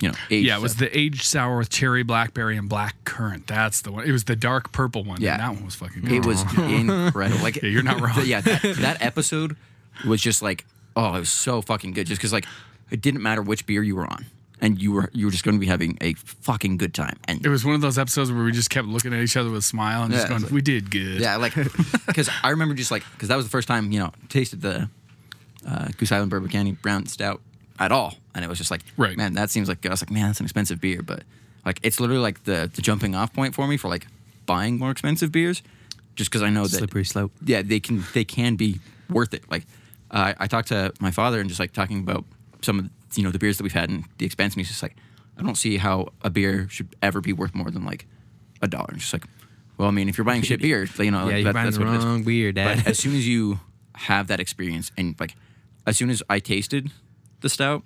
you 0.00 0.08
know 0.08 0.14
aged. 0.30 0.46
Yeah, 0.46 0.56
it 0.56 0.60
was 0.62 0.72
stuff. 0.72 0.90
the 0.90 0.98
aged 0.98 1.22
sour 1.22 1.56
with 1.56 1.70
cherry, 1.70 2.02
blackberry, 2.02 2.56
and 2.58 2.68
black 2.68 2.96
currant. 3.04 3.46
That's 3.46 3.80
the 3.82 3.92
one. 3.92 4.04
It 4.06 4.12
was 4.12 4.24
the 4.24 4.36
dark 4.36 4.72
purple 4.72 5.04
one. 5.04 5.20
Yeah. 5.22 5.34
and 5.34 5.40
that 5.42 5.54
one 5.54 5.64
was 5.64 5.74
fucking 5.76 6.02
good. 6.02 6.12
It 6.12 6.26
was 6.26 6.42
incredible. 6.58 7.42
Like 7.42 7.62
Yeah, 7.62 7.68
you're 7.70 7.82
not 7.82 8.00
wrong. 8.00 8.20
yeah, 8.26 8.40
that, 8.42 8.62
that 8.80 9.00
episode 9.00 9.56
was 10.06 10.20
just 10.20 10.42
like, 10.42 10.66
oh, 10.96 11.14
it 11.14 11.20
was 11.20 11.30
so 11.30 11.62
fucking 11.62 11.92
good. 11.92 12.06
Just 12.06 12.20
because 12.20 12.32
like 12.32 12.44
it 12.90 13.00
didn't 13.00 13.22
matter 13.22 13.40
which 13.40 13.64
beer 13.66 13.82
you 13.82 13.96
were 13.96 14.04
on, 14.06 14.26
and 14.60 14.82
you 14.82 14.92
were 14.92 15.08
you 15.12 15.26
were 15.26 15.30
just 15.32 15.44
going 15.44 15.54
to 15.56 15.60
be 15.60 15.66
having 15.66 15.96
a 16.00 16.14
fucking 16.14 16.76
good 16.76 16.92
time. 16.92 17.16
And 17.28 17.44
It 17.46 17.48
was 17.48 17.64
one 17.64 17.74
of 17.76 17.80
those 17.80 17.96
episodes 17.98 18.30
where 18.32 18.44
we 18.44 18.50
just 18.52 18.70
kept 18.70 18.88
looking 18.88 19.14
at 19.14 19.20
each 19.20 19.36
other 19.36 19.48
with 19.48 19.60
a 19.60 19.62
smile 19.62 20.02
and 20.02 20.12
just 20.12 20.28
going, 20.28 20.42
like- 20.42 20.50
"We 20.50 20.60
did 20.60 20.90
good." 20.90 21.20
yeah, 21.20 21.36
like 21.36 21.54
because 22.06 22.28
I 22.42 22.50
remember 22.50 22.74
just 22.74 22.90
like 22.90 23.04
because 23.12 23.28
that 23.28 23.36
was 23.36 23.46
the 23.46 23.50
first 23.50 23.68
time 23.68 23.92
you 23.92 24.00
know 24.00 24.12
tasted 24.28 24.60
the 24.60 24.88
uh, 25.66 25.88
Goose 25.96 26.12
Island 26.12 26.30
Bourbon 26.30 26.48
County 26.50 26.72
Brand 26.72 27.08
Stout 27.10 27.40
at 27.78 27.90
all, 27.92 28.14
and 28.34 28.44
it 28.44 28.48
was 28.48 28.58
just 28.58 28.70
like, 28.70 28.82
Right. 28.96 29.16
man, 29.16 29.34
that 29.34 29.50
seems 29.50 29.68
like 29.68 29.84
I 29.84 29.88
was 29.90 30.02
like, 30.02 30.10
man, 30.10 30.26
that's 30.26 30.40
an 30.40 30.46
expensive 30.46 30.80
beer, 30.80 31.02
but 31.02 31.22
Like 31.64 31.80
it's 31.82 31.98
literally 32.00 32.20
like 32.22 32.44
the 32.44 32.70
the 32.74 32.82
jumping 32.82 33.14
off 33.14 33.32
point 33.32 33.54
for 33.54 33.66
me 33.66 33.76
for 33.76 33.88
like 33.88 34.06
buying 34.46 34.78
more 34.78 34.90
expensive 34.90 35.32
beers, 35.32 35.62
just 36.14 36.30
because 36.30 36.42
I 36.42 36.50
know 36.50 36.62
that 36.64 36.76
Slippery 36.78 37.04
slope. 37.04 37.32
yeah, 37.44 37.62
they 37.62 37.80
can 37.80 38.04
they 38.12 38.24
can 38.24 38.56
be 38.56 38.80
worth 39.10 39.32
it. 39.34 39.44
Like 39.50 39.64
uh, 40.10 40.34
I 40.38 40.46
talked 40.46 40.68
to 40.68 40.92
my 41.00 41.10
father 41.10 41.40
and 41.40 41.48
just 41.48 41.58
like 41.60 41.72
talking 41.72 41.98
about 42.00 42.24
some 42.62 42.78
of 42.78 42.90
you 43.16 43.22
know 43.24 43.30
the 43.30 43.38
beers 43.38 43.56
that 43.56 43.62
we've 43.64 43.72
had 43.72 43.88
and 43.90 44.04
the 44.18 44.26
expense, 44.26 44.54
and 44.54 44.60
he's 44.60 44.68
just 44.68 44.82
like, 44.82 44.94
I 45.38 45.42
don't 45.42 45.56
see 45.56 45.78
how 45.78 46.08
a 46.22 46.30
beer 46.30 46.68
should 46.70 46.94
ever 47.02 47.20
be 47.20 47.32
worth 47.32 47.54
more 47.54 47.70
than 47.70 47.84
like 47.86 48.06
a 48.62 48.68
dollar. 48.68 48.88
And 48.90 48.98
just 49.00 49.12
like, 49.12 49.24
well, 49.78 49.88
I 49.88 49.90
mean, 49.90 50.08
if 50.08 50.16
you're 50.18 50.24
buying 50.26 50.42
shit 50.42 50.60
beer, 50.66 50.84
you 50.98 51.10
know, 51.10 51.28
Yeah, 51.28 51.36
you're 51.36 51.44
that- 51.44 51.54
buying 51.54 51.64
that's 51.66 51.78
the 51.78 51.84
what 51.84 51.94
it 51.94 51.98
is. 51.98 52.04
wrong 52.04 52.22
beer, 52.24 52.52
Dad. 52.52 52.78
But 52.84 52.86
as 52.88 52.98
soon 52.98 53.16
as 53.16 53.26
you 53.26 53.58
have 53.94 54.26
that 54.28 54.38
experience 54.40 54.92
and 54.98 55.14
like, 55.18 55.34
as 55.86 55.96
soon 55.96 56.10
as 56.10 56.22
I 56.28 56.38
tasted 56.38 56.90
the 57.40 57.48
stout. 57.48 57.82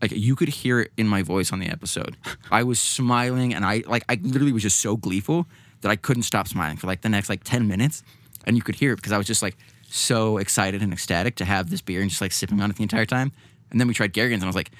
Like 0.00 0.12
you 0.12 0.34
could 0.34 0.48
hear 0.48 0.80
it 0.80 0.92
in 0.96 1.06
my 1.06 1.22
voice 1.22 1.52
on 1.52 1.58
the 1.58 1.66
episode. 1.66 2.16
I 2.50 2.62
was 2.62 2.80
smiling 2.80 3.54
and 3.54 3.64
I 3.64 3.82
like 3.86 4.04
I 4.08 4.18
literally 4.22 4.52
was 4.52 4.62
just 4.62 4.80
so 4.80 4.96
gleeful 4.96 5.46
that 5.82 5.90
I 5.90 5.96
couldn't 5.96 6.22
stop 6.22 6.48
smiling 6.48 6.76
for 6.76 6.86
like 6.86 7.02
the 7.02 7.08
next 7.08 7.28
like 7.28 7.44
10 7.44 7.68
minutes. 7.68 8.02
And 8.46 8.56
you 8.56 8.62
could 8.62 8.76
hear 8.76 8.92
it 8.92 8.96
because 8.96 9.12
I 9.12 9.18
was 9.18 9.26
just 9.26 9.42
like 9.42 9.56
so 9.88 10.38
excited 10.38 10.82
and 10.82 10.92
ecstatic 10.92 11.36
to 11.36 11.44
have 11.44 11.68
this 11.68 11.82
beer 11.82 12.00
and 12.00 12.08
just 12.08 12.22
like 12.22 12.32
sipping 12.32 12.60
on 12.60 12.70
it 12.70 12.76
the 12.76 12.82
entire 12.82 13.04
time. 13.04 13.32
And 13.70 13.78
then 13.80 13.88
we 13.88 13.94
tried 13.94 14.12
Garrigan's 14.12 14.42
and 14.42 14.46
I 14.46 14.48
was 14.48 14.56
like, 14.56 14.70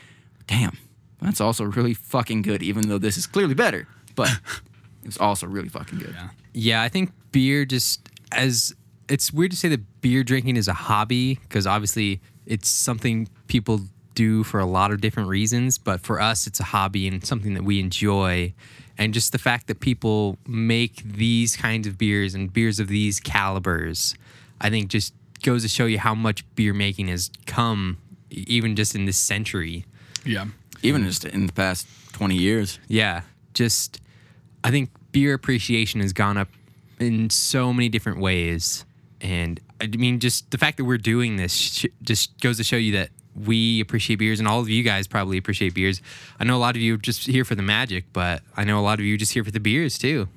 damn, 0.47 0.77
that's 1.21 1.41
also 1.41 1.65
really 1.65 1.95
fucking 1.95 2.43
good, 2.43 2.63
even 2.63 2.89
though 2.89 2.99
this 2.99 3.17
is 3.17 3.27
clearly 3.27 3.55
better. 3.55 3.87
But 4.15 4.31
it 5.03 5.07
was 5.07 5.19
also 5.19 5.47
really 5.47 5.69
fucking 5.69 5.99
good. 5.99 6.15
Yeah. 6.15 6.29
Yeah, 6.53 6.83
I 6.83 6.89
think 6.89 7.13
beer 7.33 7.65
just 7.65 8.09
as 8.33 8.75
it's 9.09 9.33
weird 9.33 9.51
to 9.51 9.57
say 9.57 9.69
that 9.69 10.01
beer 10.01 10.23
drinking 10.23 10.57
is 10.57 10.69
a 10.69 10.73
hobby 10.73 11.35
because 11.43 11.67
obviously 11.67 12.21
it's 12.51 12.69
something 12.69 13.29
people 13.47 13.81
do 14.15 14.43
for 14.43 14.59
a 14.59 14.67
lot 14.67 14.91
of 14.91 15.01
different 15.01 15.29
reasons, 15.29 15.79
but 15.79 16.01
for 16.01 16.21
us 16.21 16.47
it's 16.47 16.59
a 16.59 16.65
hobby 16.65 17.07
and 17.07 17.25
something 17.25 17.55
that 17.55 17.63
we 17.63 17.79
enjoy. 17.79 18.53
And 18.99 19.15
just 19.15 19.31
the 19.33 19.39
fact 19.39 19.69
that 19.69 19.79
people 19.81 20.37
make 20.47 20.97
these 21.05 21.57
kinds 21.57 21.87
of 21.87 21.97
beers 21.97 22.35
and 22.35 22.53
beers 22.53 22.81
of 22.81 22.89
these 22.89 23.21
calibers, 23.21 24.15
I 24.61 24.69
think 24.69 24.89
just 24.89 25.15
goes 25.43 25.63
to 25.63 25.69
show 25.69 25.87
you 25.87 25.99
how 25.99 26.15
much 26.15 26.45
beer 26.57 26.75
making 26.75 27.09
has 27.09 27.31
come 27.47 27.99
even 28.31 28.77
just 28.77 28.95
in 28.95 29.07
this 29.07 29.17
century. 29.17 29.87
Yeah. 30.25 30.47
Even 30.83 31.05
just 31.05 31.25
in 31.25 31.47
the 31.47 31.53
past 31.53 31.87
20 32.13 32.35
years. 32.35 32.79
Yeah, 32.89 33.23
just 33.55 34.01
I 34.65 34.71
think 34.71 34.91
beer 35.13 35.35
appreciation 35.35 36.01
has 36.01 36.13
gone 36.13 36.37
up 36.37 36.49
in 36.99 37.31
so 37.31 37.73
many 37.73 37.89
different 37.89 38.19
ways, 38.19 38.85
and 39.21 39.61
I 39.81 39.87
mean, 39.87 40.21
just 40.21 40.51
the 40.51 40.59
fact 40.59 40.77
that 40.77 40.85
we're 40.85 40.99
doing 40.99 41.37
this 41.37 41.53
sh- 41.53 41.87
just 42.03 42.39
goes 42.41 42.57
to 42.59 42.65
show 42.65 42.77
you 42.77 42.93
that 42.93 43.11
we 43.35 43.81
appreciate 43.81 44.17
beers, 44.17 44.39
and 44.41 44.49
all 44.49 44.61
of 44.61 44.69
you 44.69 44.83
guys 44.83 45.07
probably 45.07 45.39
appreciate 45.39 45.73
beers. 45.75 46.03
I 46.39 46.45
know 46.45 46.57
a 46.57 46.59
lot 46.59 46.77
of 46.77 46.83
you 46.83 46.95
are 46.95 46.99
just 46.99 47.27
here 47.27 47.45
for 47.45 47.55
the 47.55 47.63
magic, 47.63 48.05
but 48.13 48.43
I 48.57 48.65
know 48.65 48.79
a 48.79 48.83
lot 48.83 48.99
of 48.99 49.05
you 49.05 49.15
are 49.15 49.19
just 49.19 49.33
here 49.33 49.45
for 49.45 49.51
the 49.53 49.61
beers 49.61 49.97
too. 49.99 50.29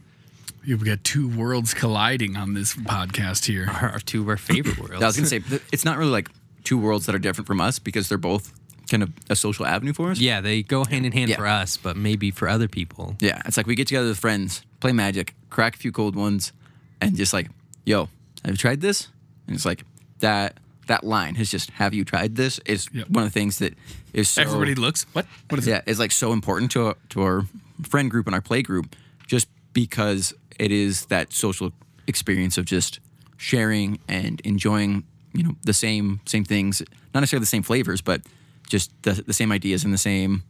You've 0.64 0.86
got 0.86 1.04
two 1.04 1.28
worlds 1.28 1.74
colliding 1.74 2.38
on 2.38 2.54
this 2.54 2.74
podcast 2.76 3.46
here. 3.46 3.68
Our, 3.70 3.90
our 3.94 4.00
two 4.00 4.22
of 4.22 4.30
our 4.30 4.38
favorite 4.38 4.78
worlds. 4.80 5.04
I 5.04 5.08
was 5.08 5.16
gonna 5.18 5.28
say 5.28 5.42
it's 5.74 5.84
not 5.84 5.98
really 5.98 6.12
like 6.12 6.30
two 6.64 6.78
worlds 6.78 7.06
that 7.08 7.16
are 7.16 7.20
different 7.20 7.48
from 7.48 7.60
us 7.60 7.80
because 7.80 8.08
they're 8.08 8.18
both 8.18 8.54
kind 8.90 9.04
of 9.04 9.12
a 9.30 9.36
social 9.36 9.66
avenue 9.66 9.92
for 9.94 10.12
us. 10.12 10.20
yeah, 10.20 10.40
they 10.42 10.62
go 10.62 10.86
hand 10.86 11.06
in 11.06 11.12
hand 11.14 11.30
Yeah. 11.30 11.38
for 11.38 11.48
us, 11.48 11.78
but 11.78 11.98
maybe 11.98 12.32
for 12.32 12.48
other 12.48 12.68
people. 12.68 13.16
Yeah, 13.20 13.42
it's 13.46 13.58
like 13.58 13.66
we 13.66 13.76
get 13.76 13.88
together 13.88 14.08
with 14.10 14.20
friends, 14.20 14.62
play 14.80 14.92
Magic, 14.92 15.34
crack 15.50 15.76
a 15.76 15.78
few 15.80 15.92
cold 15.92 16.16
ones, 16.16 16.54
and 17.02 17.16
just 17.18 17.34
like, 17.34 17.50
yo, 17.86 18.08
have 18.46 18.52
you 18.52 18.58
tried 18.58 18.82
this? 18.82 19.08
And 19.48 19.56
it's 19.56 19.66
like 19.66 19.84
that 20.20 20.58
that 20.88 21.04
line 21.04 21.36
has 21.36 21.50
just 21.50 21.70
have 21.72 21.94
you 21.94 22.04
tried 22.04 22.36
this 22.36 22.60
is 22.66 22.88
Yep. 22.94 23.10
one 23.10 23.24
of 23.24 23.30
the 23.34 23.40
things 23.40 23.60
that 23.60 23.74
is 24.14 24.30
so 24.30 24.42
Everybody 24.42 24.76
looks. 24.76 25.06
What? 25.14 25.26
What 25.50 25.60
is 25.60 25.68
it? 25.68 25.72
yeah 25.72 25.82
is 25.86 26.00
like 26.00 26.12
so 26.12 26.34
important 26.34 26.72
to 26.72 26.88
our, 26.88 26.96
to 27.10 27.22
our 27.22 27.46
friend 27.84 28.10
group 28.12 28.26
and 28.28 28.36
our 28.36 28.42
play 28.42 28.62
group 28.62 28.96
just 29.28 29.48
because 29.74 30.34
it 30.60 30.72
is 30.72 31.06
that 31.08 31.34
social 31.34 31.72
experience 32.08 32.58
of 32.58 32.66
just 32.66 33.00
sharing 33.38 34.00
and 34.08 34.40
enjoying 34.42 35.04
you 35.34 35.44
know 35.44 35.56
the 35.64 35.74
same 35.74 36.20
same 36.26 36.44
things 36.46 36.82
not 37.14 37.22
necessarily 37.22 37.42
the 37.42 37.48
same 37.48 37.64
flavors 37.64 38.02
but 38.02 38.22
just 38.70 38.92
the, 39.04 39.14
the 39.26 39.34
same 39.34 39.52
ideas 39.52 39.84
and 39.84 39.94
the 39.94 39.98
same 39.98 40.44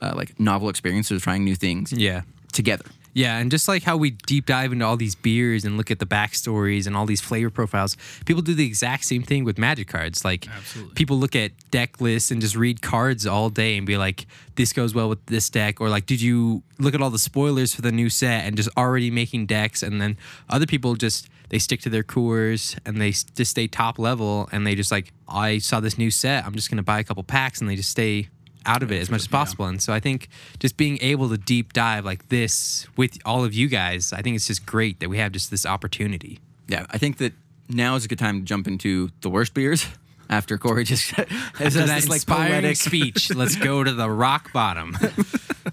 uh, 0.00 0.12
like 0.16 0.38
novel 0.40 0.68
experiences 0.68 1.16
of 1.16 1.22
trying 1.22 1.44
new 1.44 1.54
things 1.56 1.92
Yeah. 1.92 2.22
together 2.52 2.84
Yeah, 3.14 3.38
and 3.38 3.50
just 3.50 3.68
like 3.68 3.82
how 3.82 3.96
we 3.96 4.10
deep 4.10 4.46
dive 4.46 4.72
into 4.72 4.86
all 4.86 4.96
these 4.96 5.14
beers 5.14 5.64
and 5.64 5.76
look 5.76 5.90
at 5.90 5.98
the 5.98 6.06
backstories 6.06 6.86
and 6.86 6.96
all 6.96 7.04
these 7.04 7.20
flavor 7.20 7.50
profiles, 7.50 7.96
people 8.24 8.42
do 8.42 8.54
the 8.54 8.66
exact 8.66 9.04
same 9.04 9.22
thing 9.22 9.44
with 9.44 9.58
magic 9.58 9.88
cards. 9.88 10.24
Like 10.24 10.48
Absolutely. 10.48 10.94
people 10.94 11.18
look 11.18 11.36
at 11.36 11.52
deck 11.70 12.00
lists 12.00 12.30
and 12.30 12.40
just 12.40 12.56
read 12.56 12.80
cards 12.80 13.26
all 13.26 13.50
day 13.50 13.76
and 13.76 13.86
be 13.86 13.98
like, 13.98 14.26
this 14.56 14.72
goes 14.72 14.94
well 14.94 15.08
with 15.08 15.24
this 15.26 15.50
deck, 15.50 15.80
or 15.80 15.88
like, 15.88 16.06
did 16.06 16.20
you 16.20 16.62
look 16.78 16.94
at 16.94 17.02
all 17.02 17.10
the 17.10 17.18
spoilers 17.18 17.74
for 17.74 17.82
the 17.82 17.92
new 17.92 18.08
set 18.08 18.44
and 18.44 18.56
just 18.56 18.70
already 18.76 19.10
making 19.10 19.46
decks? 19.46 19.82
And 19.82 20.00
then 20.00 20.16
other 20.48 20.66
people 20.66 20.94
just 20.94 21.28
they 21.50 21.58
stick 21.58 21.82
to 21.82 21.90
their 21.90 22.02
cores 22.02 22.76
and 22.86 22.98
they 22.98 23.10
just 23.10 23.50
stay 23.50 23.66
top 23.66 23.98
level 23.98 24.48
and 24.52 24.66
they 24.66 24.74
just 24.74 24.90
like, 24.90 25.12
I 25.28 25.58
saw 25.58 25.80
this 25.80 25.98
new 25.98 26.10
set, 26.10 26.46
I'm 26.46 26.54
just 26.54 26.70
gonna 26.70 26.82
buy 26.82 26.98
a 26.98 27.04
couple 27.04 27.22
packs 27.24 27.60
and 27.60 27.68
they 27.68 27.76
just 27.76 27.90
stay 27.90 28.28
out 28.66 28.82
of 28.82 28.90
it 28.92 29.00
as 29.00 29.10
much 29.10 29.20
as 29.22 29.28
possible. 29.28 29.66
And 29.66 29.82
so 29.82 29.92
I 29.92 30.00
think 30.00 30.28
just 30.58 30.76
being 30.76 30.98
able 31.00 31.28
to 31.30 31.36
deep 31.38 31.72
dive 31.72 32.04
like 32.04 32.28
this 32.28 32.86
with 32.96 33.18
all 33.24 33.44
of 33.44 33.52
you 33.54 33.68
guys, 33.68 34.12
I 34.12 34.22
think 34.22 34.36
it's 34.36 34.46
just 34.46 34.64
great 34.66 35.00
that 35.00 35.08
we 35.08 35.18
have 35.18 35.32
just 35.32 35.50
this 35.50 35.66
opportunity. 35.66 36.38
yeah 36.68 36.86
i 36.90 36.98
think 36.98 37.18
that 37.18 37.32
now 37.68 37.96
is 37.96 38.04
a 38.04 38.08
good 38.08 38.18
time 38.18 38.40
to 38.40 38.44
jump 38.44 38.66
into 38.68 39.10
the 39.20 39.28
worst 39.30 39.52
beers 39.54 39.86
after 40.30 40.56
corey 40.58 40.84
just 40.84 41.10
has 41.58 41.74
that 41.74 41.86
this 41.88 42.08
like 42.08 42.24
poetic 42.26 42.76
speech, 42.90 43.34
let's 43.34 43.56
go 43.56 43.82
to 43.84 43.92
the 43.92 44.08
rock 44.08 44.52
bottom. 44.52 44.96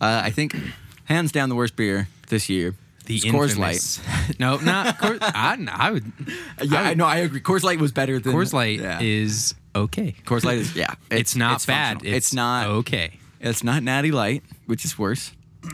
uh, 0.02 0.22
i 0.30 0.32
think 0.32 0.56
hands 1.06 1.32
down 1.32 1.50
the 1.50 1.56
worst 1.56 1.76
beer 1.76 2.08
this 2.30 2.50
year 2.50 2.74
The 3.06 3.20
Coors 3.22 3.58
Light. 3.58 3.82
No, 4.40 4.58
not 4.58 4.98
Coors. 4.98 5.20
I, 5.22 5.58
I 5.72 5.92
would. 5.92 6.12
Yeah, 6.64 6.82
I 6.82 6.94
know. 6.94 7.06
I 7.06 7.18
agree. 7.18 7.42
Coors 7.42 7.64
Light 7.64 7.80
was 7.80 7.92
better 7.92 8.20
than 8.20 8.34
Coors 8.34 8.54
Light 8.54 8.80
Yeah. 8.80 9.00
is 9.02 9.56
okay. 9.76 10.16
Coors 10.26 10.44
Light 10.44 10.58
is 10.60 10.76
yeah. 10.76 10.94
It's, 11.12 11.36
not 11.36 11.66
bad. 11.66 11.94
functional. 11.98 12.16
It's, 12.16 12.34
not. 12.34 12.68
okay. 12.68 13.14
It's 13.40 13.64
not 13.64 13.84
Natty 13.84 14.12
Light, 14.12 14.44
which 14.66 14.86
is 14.86 14.98
worse. 14.98 15.32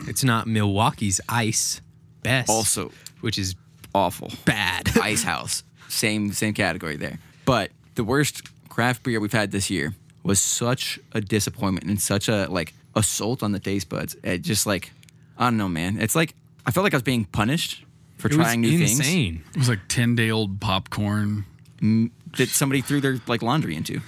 It's 0.08 0.24
not 0.24 0.46
Milwaukee's 0.46 1.20
Ice 1.28 1.80
best. 2.22 2.48
Also 2.50 2.90
which 3.20 3.38
is 3.38 3.54
awful. 3.94 4.30
bad. 4.44 4.88
Ice 5.02 5.22
House, 5.22 5.62
same 5.88 6.32
same 6.32 6.54
category 6.54 6.96
there. 6.96 7.18
But 7.44 7.70
the 7.94 8.04
worst 8.04 8.42
craft 8.68 9.02
beer 9.02 9.20
we've 9.20 9.32
had 9.32 9.50
this 9.52 9.70
year 9.70 9.94
was 10.22 10.38
such 10.40 10.98
a 11.12 11.20
disappointment 11.20 11.86
and 11.86 12.00
such 12.00 12.28
a 12.28 12.46
like 12.50 12.74
assault 12.94 13.42
on 13.42 13.52
the 13.52 13.60
taste 13.60 13.88
buds. 13.88 14.16
It 14.22 14.42
just 14.42 14.66
like 14.66 14.92
I 15.38 15.44
don't 15.46 15.56
know, 15.56 15.68
man. 15.68 15.98
It's 16.00 16.14
like 16.14 16.34
I 16.66 16.70
felt 16.70 16.84
like 16.84 16.94
I 16.94 16.96
was 16.96 17.02
being 17.02 17.24
punished 17.24 17.84
for 18.28 18.34
It 18.34 18.38
was 18.38 18.46
trying 18.46 18.60
new 18.60 18.78
things 18.78 18.98
insane. 18.98 19.42
It 19.50 19.58
was 19.58 19.68
like 19.68 19.80
10 19.88 20.14
day 20.16 20.30
old 20.30 20.60
popcorn. 20.60 21.44
that 21.80 22.48
somebody 22.48 22.80
threw 22.80 23.00
their 23.00 23.18
like 23.26 23.42
laundry 23.42 23.76
into. 23.76 24.00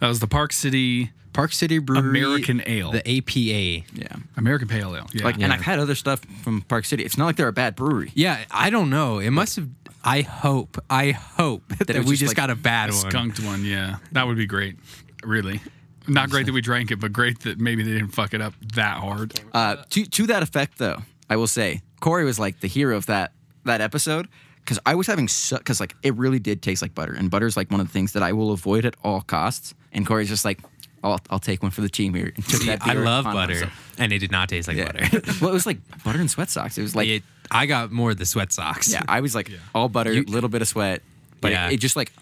That 0.00 0.08
was 0.08 0.20
the 0.20 0.26
Park 0.26 0.52
City 0.52 1.10
Park 1.32 1.52
City 1.52 1.78
Brewery, 1.78 2.08
American 2.20 2.62
Ale. 2.66 2.90
the 2.90 3.08
APA. 3.18 3.86
Yeah. 3.94 4.16
American 4.36 4.68
Pale 4.68 4.96
Ale. 4.96 5.06
Yeah. 5.12 5.24
Like, 5.24 5.40
and 5.40 5.52
I've 5.52 5.60
had 5.60 5.78
other 5.78 5.94
stuff 5.94 6.20
from 6.42 6.62
Park 6.62 6.84
City. 6.84 7.04
It's 7.04 7.16
not 7.16 7.26
like 7.26 7.36
they're 7.36 7.48
a 7.48 7.52
bad 7.52 7.76
brewery. 7.76 8.10
Yeah, 8.14 8.44
I 8.50 8.70
don't 8.70 8.90
know. 8.90 9.18
It 9.18 9.30
must 9.30 9.56
have. 9.56 9.68
I 10.02 10.22
hope. 10.22 10.82
I 10.88 11.12
hope 11.12 11.68
that, 11.78 11.90
it 11.90 11.98
was 11.98 12.06
we 12.06 12.12
just 12.12 12.20
just 12.20 12.30
like 12.30 12.36
got 12.36 12.50
a 12.50 12.56
bad 12.56 12.90
a 12.90 12.92
one. 12.92 13.10
skunked 13.10 13.40
one. 13.40 13.64
Yeah. 13.64 13.98
That 14.12 14.26
would 14.26 14.36
be 14.36 14.46
great. 14.46 14.76
Really. 15.22 15.60
Not 16.08 16.30
great 16.30 16.46
that 16.46 16.52
we 16.52 16.62
drank 16.62 16.90
it, 16.90 16.96
but 16.98 17.12
great 17.12 17.40
that 17.40 17.60
maybe 17.60 17.82
they 17.84 17.92
didn't 17.92 18.08
fuck 18.08 18.34
it 18.34 18.40
up 18.40 18.54
that 18.74 18.96
hard. 18.96 19.38
Uh, 19.52 19.76
to 19.90 20.04
to 20.06 20.26
that 20.28 20.42
effect, 20.42 20.78
though, 20.78 20.98
I 21.28 21.36
will 21.36 21.46
say 21.46 21.82
Corey 22.00 22.24
was 22.24 22.38
like 22.38 22.60
the 22.60 22.68
hero 22.68 22.96
of 22.96 23.06
that 23.06 23.32
that 23.64 23.80
episode 23.80 24.28
because 24.64 24.78
I 24.86 24.94
was 24.94 25.06
having 25.06 25.26
because 25.50 25.80
like 25.80 25.94
it 26.02 26.14
really 26.16 26.38
did 26.38 26.62
taste 26.62 26.82
like 26.82 26.94
butter, 26.94 27.12
and 27.14 27.30
butter 27.30 27.46
is 27.46 27.56
like 27.56 27.70
one 27.70 27.80
of 27.80 27.86
the 27.86 27.92
things 27.92 28.12
that 28.12 28.22
I 28.22 28.32
will 28.32 28.52
avoid 28.52 28.84
at 28.84 28.94
all 29.04 29.20
costs. 29.22 29.74
And 29.92 30.06
Corey's 30.06 30.28
just 30.28 30.44
like, 30.44 30.60
I'll 31.02 31.18
I'll 31.30 31.38
take 31.38 31.62
one 31.62 31.70
for 31.72 31.80
the 31.80 31.88
team 31.88 32.14
here. 32.14 32.32
And 32.34 32.44
took 32.46 32.62
that 32.62 32.82
I 32.86 32.92
love 32.94 33.24
butter, 33.24 33.52
himself. 33.54 33.94
and 33.98 34.12
it 34.12 34.18
did 34.18 34.30
not 34.30 34.48
taste 34.48 34.68
like 34.68 34.76
Yeah. 34.76 34.92
butter. 34.92 35.20
well, 35.40 35.50
it 35.50 35.54
was 35.54 35.66
like 35.66 35.78
butter 36.04 36.20
and 36.20 36.30
sweat 36.30 36.50
socks. 36.50 36.78
It 36.78 36.82
was 36.82 36.94
like 36.94 37.08
it, 37.08 37.22
I 37.50 37.66
got 37.66 37.90
more 37.90 38.10
of 38.12 38.18
the 38.18 38.26
sweat 38.26 38.52
socks. 38.52 38.92
yeah, 38.92 39.02
I 39.08 39.20
was 39.20 39.34
like 39.34 39.50
all 39.74 39.88
butter, 39.88 40.12
a 40.12 40.20
little 40.20 40.48
bit 40.50 40.62
of 40.62 40.68
sweat, 40.68 41.02
but 41.40 41.50
Yeah. 41.52 41.68
it, 41.68 41.74
it 41.74 41.76
just 41.80 41.96
like. 41.96 42.12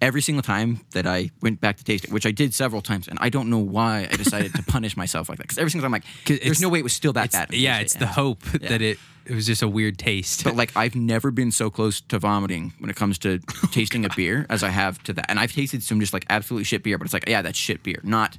Every 0.00 0.22
single 0.22 0.42
time 0.44 0.80
that 0.92 1.08
I 1.08 1.32
went 1.42 1.60
back 1.60 1.76
to 1.78 1.82
taste 1.82 2.04
it, 2.04 2.12
which 2.12 2.24
I 2.24 2.30
did 2.30 2.54
several 2.54 2.80
times, 2.80 3.08
and 3.08 3.18
I 3.20 3.30
don't 3.30 3.50
know 3.50 3.58
why 3.58 4.06
I 4.08 4.14
decided 4.14 4.54
to 4.54 4.62
punish 4.68 4.96
myself 4.96 5.28
like 5.28 5.38
that. 5.38 5.42
Because 5.42 5.58
every 5.58 5.72
single 5.72 5.88
time 5.88 5.94
I'm 5.96 6.02
'Cause 6.24 6.30
like, 6.36 6.42
there's 6.44 6.60
no 6.60 6.68
way 6.68 6.78
it 6.78 6.84
was 6.84 6.92
still 6.92 7.12
that 7.14 7.32
bad. 7.32 7.52
yeah, 7.52 7.80
it's 7.80 7.94
the 7.94 8.06
hope 8.06 8.40
that 8.44 8.80
it 8.80 8.96
it 9.28 9.34
was 9.34 9.46
just 9.46 9.62
a 9.62 9.68
weird 9.68 9.98
taste. 9.98 10.44
But 10.44 10.56
like 10.56 10.76
I've 10.76 10.94
never 10.94 11.30
been 11.30 11.50
so 11.52 11.70
close 11.70 12.00
to 12.02 12.18
vomiting 12.18 12.72
when 12.78 12.90
it 12.90 12.96
comes 12.96 13.18
to 13.18 13.38
tasting 13.72 14.04
a 14.04 14.08
beer 14.16 14.46
as 14.48 14.62
I 14.62 14.70
have 14.70 15.02
to 15.04 15.12
that. 15.14 15.26
And 15.28 15.38
I've 15.38 15.52
tasted 15.52 15.82
some 15.82 16.00
just 16.00 16.12
like 16.12 16.24
absolutely 16.30 16.64
shit 16.64 16.82
beer, 16.82 16.98
but 16.98 17.04
it's 17.04 17.14
like, 17.14 17.28
yeah, 17.28 17.42
that's 17.42 17.58
shit 17.58 17.82
beer. 17.82 18.00
Not 18.02 18.38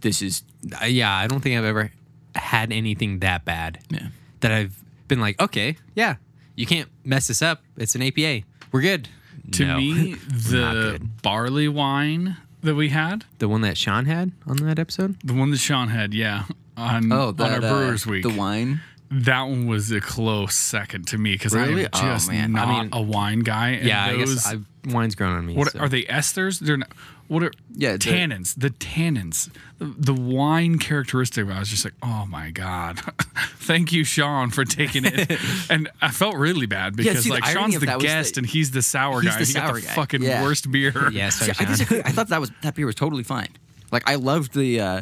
this 0.00 0.22
is 0.22 0.42
Uh, 0.80 0.86
yeah, 0.86 1.14
I 1.14 1.26
don't 1.26 1.40
think 1.40 1.56
I've 1.58 1.64
ever 1.64 1.92
had 2.34 2.72
anything 2.72 3.18
that 3.20 3.44
bad. 3.44 3.78
Yeah. 3.90 4.08
That 4.40 4.52
I've 4.52 4.78
been 5.08 5.20
like, 5.20 5.40
okay, 5.40 5.76
yeah, 5.94 6.16
you 6.56 6.64
can't 6.66 6.88
mess 7.04 7.26
this 7.26 7.42
up. 7.42 7.62
It's 7.76 7.94
an 7.94 8.02
APA. 8.02 8.40
We're 8.72 8.80
good. 8.82 9.08
To 9.52 9.66
No. 9.66 9.76
me, 9.78 10.10
Not 10.30 10.30
the 10.30 10.96
good. 10.98 11.22
barley 11.22 11.68
wine 11.68 12.36
that 12.62 12.74
we 12.74 12.90
had, 12.90 13.24
the 13.38 13.48
one 13.48 13.62
that 13.62 13.76
Sean 13.76 14.04
had 14.06 14.32
on 14.46 14.56
that 14.58 14.78
episode. 14.78 15.16
the 15.24 15.32
one 15.34 15.50
that 15.50 15.58
Sean 15.58 15.88
had, 15.88 16.12
yeah, 16.14 16.44
on, 16.76 17.10
oh 17.12 17.28
on 17.28 17.40
our 17.40 17.60
that, 17.60 17.64
uh, 17.64 17.72
Brewers 17.78 18.06
Week. 18.06 18.22
The 18.22 18.28
wine. 18.30 18.80
That 19.10 19.42
one 19.42 19.66
was 19.66 19.90
a 19.90 20.00
close 20.00 20.54
second 20.54 21.06
to 21.08 21.18
me 21.18 21.32
because 21.32 21.52
Really? 21.54 21.84
I'm 21.84 21.90
Oh, 21.92 21.98
just 22.14 22.28
man. 22.30 22.52
not 22.52 22.68
I 22.68 22.82
mean- 22.82 22.90
a 22.92 23.02
wine 23.02 23.40
guy. 23.40 23.70
And 23.70 23.86
yeah, 23.86 24.04
I 24.06 24.16
guess 24.16 24.46
I, 24.46 24.58
wine's 24.86 25.14
grown 25.14 25.36
on 25.36 25.46
me. 25.46 25.54
What 25.54 25.72
so. 25.72 25.80
are 25.80 25.88
they 25.88 26.04
esters? 26.04 26.60
They're 26.60 26.76
not. 26.76 26.88
What 27.28 27.44
are 27.44 27.52
Yeah, 27.72 27.96
tannins? 27.96 28.54
The 28.58 28.70
tannins, 28.70 29.50
the, 29.78 29.84
the 29.96 30.12
wine 30.14 30.78
characteristic. 30.80 31.46
I 31.48 31.60
was 31.60 31.68
just 31.68 31.84
like, 31.84 31.94
oh 32.02 32.26
my 32.28 32.50
god, 32.50 32.98
thank 33.58 33.92
you, 33.92 34.02
Sean, 34.02 34.50
for 34.50 34.64
taking 34.64 35.04
it. 35.04 35.30
and 35.70 35.88
I 36.02 36.10
felt 36.10 36.34
really 36.34 36.66
bad 36.66 36.96
because 36.96 37.22
see, 37.22 37.30
like 37.30 37.44
Sean's 37.44 37.78
the 37.78 37.86
guest 37.86 38.34
that 38.34 38.38
and 38.40 38.46
he's 38.48 38.72
the 38.72 38.82
sour 38.82 39.20
he's 39.20 39.30
guy. 39.30 39.38
the 39.38 39.44
he 39.44 39.52
got 39.52 39.66
sour 39.68 39.74
the 39.80 39.86
guy. 39.86 39.94
fucking 39.94 40.22
Yeah. 40.24 40.42
worst 40.42 40.72
beer. 40.72 41.08
Yeah, 41.12 41.28
sorry, 41.28 41.54
See, 41.76 41.96
I. 42.00 42.08
I 42.08 42.10
thought 42.10 42.28
that 42.30 42.40
was 42.40 42.50
that 42.62 42.74
beer 42.74 42.86
was 42.86 42.96
totally 42.96 43.22
fine. 43.22 43.48
Like 43.92 44.08
I 44.10 44.16
loved 44.16 44.52
the 44.54 44.80
uh, 44.80 45.00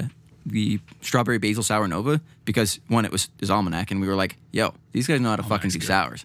the 0.48 0.80
strawberry 1.00 1.38
basil 1.38 1.62
sour 1.62 1.86
nova 1.86 2.20
because 2.44 2.80
one, 2.88 3.04
it 3.04 3.12
was 3.12 3.28
his 3.38 3.50
almanac, 3.50 3.90
and 3.90 4.00
we 4.00 4.08
were 4.08 4.16
like, 4.16 4.36
"Yo, 4.52 4.74
these 4.92 5.06
guys 5.06 5.20
know 5.20 5.30
how 5.30 5.36
to 5.36 5.42
fucking 5.42 5.70
do 5.70 5.80
sours," 5.80 6.24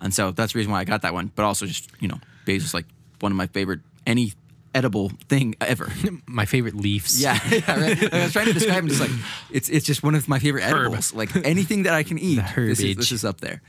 and 0.00 0.14
so 0.14 0.30
that's 0.30 0.52
the 0.52 0.58
reason 0.58 0.72
why 0.72 0.80
I 0.80 0.84
got 0.84 1.02
that 1.02 1.12
one. 1.12 1.32
But 1.34 1.44
also, 1.44 1.66
just 1.66 1.90
you 2.00 2.08
know, 2.08 2.18
basil's 2.44 2.74
like 2.74 2.86
one 3.20 3.32
of 3.32 3.36
my 3.36 3.46
favorite 3.48 3.80
any 4.06 4.32
edible 4.74 5.10
thing 5.28 5.54
ever. 5.60 5.90
My 6.26 6.46
favorite 6.46 6.74
leaves. 6.74 7.22
Yeah, 7.22 7.38
yeah 7.50 7.80
right? 7.80 8.02
Like, 8.02 8.12
I 8.12 8.24
was 8.24 8.32
trying 8.32 8.46
to 8.46 8.52
describe 8.52 8.78
them, 8.78 8.88
just 8.88 9.00
like 9.00 9.10
it's 9.50 9.68
it's 9.68 9.86
just 9.86 10.02
one 10.02 10.14
of 10.14 10.28
my 10.28 10.38
favorite 10.38 10.64
Herb. 10.64 10.76
edibles. 10.76 11.14
Like 11.14 11.34
anything 11.46 11.84
that 11.84 11.94
I 11.94 12.02
can 12.02 12.18
eat, 12.18 12.42
this 12.56 12.80
is, 12.80 12.96
this 12.96 13.12
is 13.12 13.24
up 13.24 13.40
there. 13.40 13.62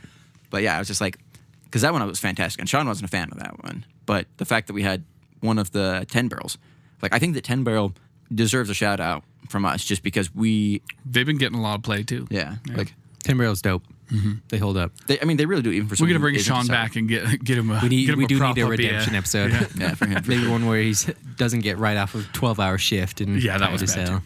But 0.50 0.62
yeah, 0.62 0.76
I 0.76 0.78
was 0.78 0.88
just 0.88 1.00
like, 1.00 1.18
because 1.64 1.82
that 1.82 1.92
one 1.92 2.04
was 2.06 2.18
fantastic, 2.18 2.60
and 2.60 2.68
Sean 2.68 2.86
wasn't 2.86 3.06
a 3.06 3.10
fan 3.10 3.30
of 3.30 3.38
that 3.38 3.62
one. 3.62 3.84
But 4.04 4.26
the 4.36 4.44
fact 4.44 4.66
that 4.66 4.72
we 4.72 4.82
had 4.82 5.04
one 5.40 5.58
of 5.58 5.70
the 5.70 6.06
ten 6.10 6.28
barrels, 6.28 6.58
like 7.02 7.14
I 7.14 7.18
think 7.18 7.34
the 7.34 7.40
ten 7.40 7.64
barrel 7.64 7.94
deserves 8.34 8.70
a 8.70 8.74
shout 8.74 9.00
out 9.00 9.22
from 9.46 9.64
us, 9.64 9.84
just 9.84 10.02
because 10.02 10.34
we, 10.34 10.82
They've 11.04 11.26
been 11.26 11.38
getting 11.38 11.58
a 11.58 11.62
lot 11.62 11.76
of 11.76 11.82
play 11.82 12.02
too. 12.02 12.26
yeah, 12.30 12.56
like 12.74 12.92
Ten 13.24 13.38
barrels 13.38 13.62
dope. 13.62 13.82
They 14.50 14.58
hold 14.58 14.76
up. 14.76 14.92
they, 15.08 15.20
I 15.20 15.24
mean, 15.24 15.36
they 15.36 15.46
really 15.46 15.62
do. 15.62 15.72
Even 15.72 15.88
for 15.88 15.92
We're 15.92 15.96
someone 15.96 16.10
gonna 16.10 16.18
who 16.20 16.24
bring 16.26 16.34
isn't 16.36 16.54
Sean 16.54 16.64
sour. 16.66 16.76
back 16.76 16.94
and 16.94 17.08
get 17.08 17.42
get 17.42 17.58
him 17.58 17.70
a. 17.72 17.80
We 17.82 17.88
need 17.88 18.04
get 18.06 18.12
him 18.12 18.18
we 18.20 18.26
do 18.26 18.38
prop 18.38 18.54
need 18.54 18.62
a 18.62 18.64
up, 18.66 18.78
yeah. 18.78 18.86
redemption 18.86 19.14
episode. 19.16 19.50
Yeah, 19.76 19.94
for 19.94 20.06
him. 20.06 20.22
for 20.22 20.30
Maybe 20.30 20.42
sure. 20.42 20.52
one 20.52 20.66
where 20.66 20.80
he 20.80 20.94
doesn't 21.36 21.60
get 21.60 21.76
right 21.78 21.96
off 21.96 22.14
of 22.14 22.32
twelve 22.32 22.60
hour 22.60 22.78
shift 22.78 23.20
and 23.20 23.42
Yeah, 23.42 23.58
that 23.58 23.72
was 23.72 23.80
tired 23.82 23.88
as 23.90 23.96
bad, 23.96 24.08
hell. 24.08 24.22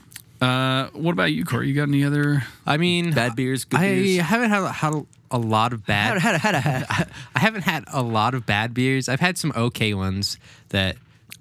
Uh, 0.50 0.88
what 0.92 1.12
about 1.12 1.32
you, 1.32 1.44
Corey? 1.46 1.68
You 1.68 1.74
got 1.74 1.88
any 1.88 2.04
other? 2.04 2.42
I 2.66 2.76
mean, 2.76 3.12
Bad 3.12 3.36
beers, 3.36 3.64
good 3.64 3.80
I 3.80 3.94
beers. 3.94 4.20
haven't 4.26 4.50
had, 4.50 4.70
had 4.70 5.06
a 5.30 5.38
lot 5.38 5.72
of 5.72 5.84
bad. 5.86 6.18
Had 6.18 6.34
a- 6.34 6.38
had 6.38 6.54
a- 6.54 6.60
had 6.60 6.82
a- 6.82 7.06
I 7.34 7.38
haven't 7.40 7.62
had 7.62 7.84
a 7.88 8.02
lot 8.02 8.34
of 8.34 8.44
bad 8.46 8.74
beers. 8.74 9.08
I've 9.08 9.20
had 9.20 9.38
some 9.38 9.52
okay 9.56 9.94
ones 9.94 10.38
that 10.70 10.96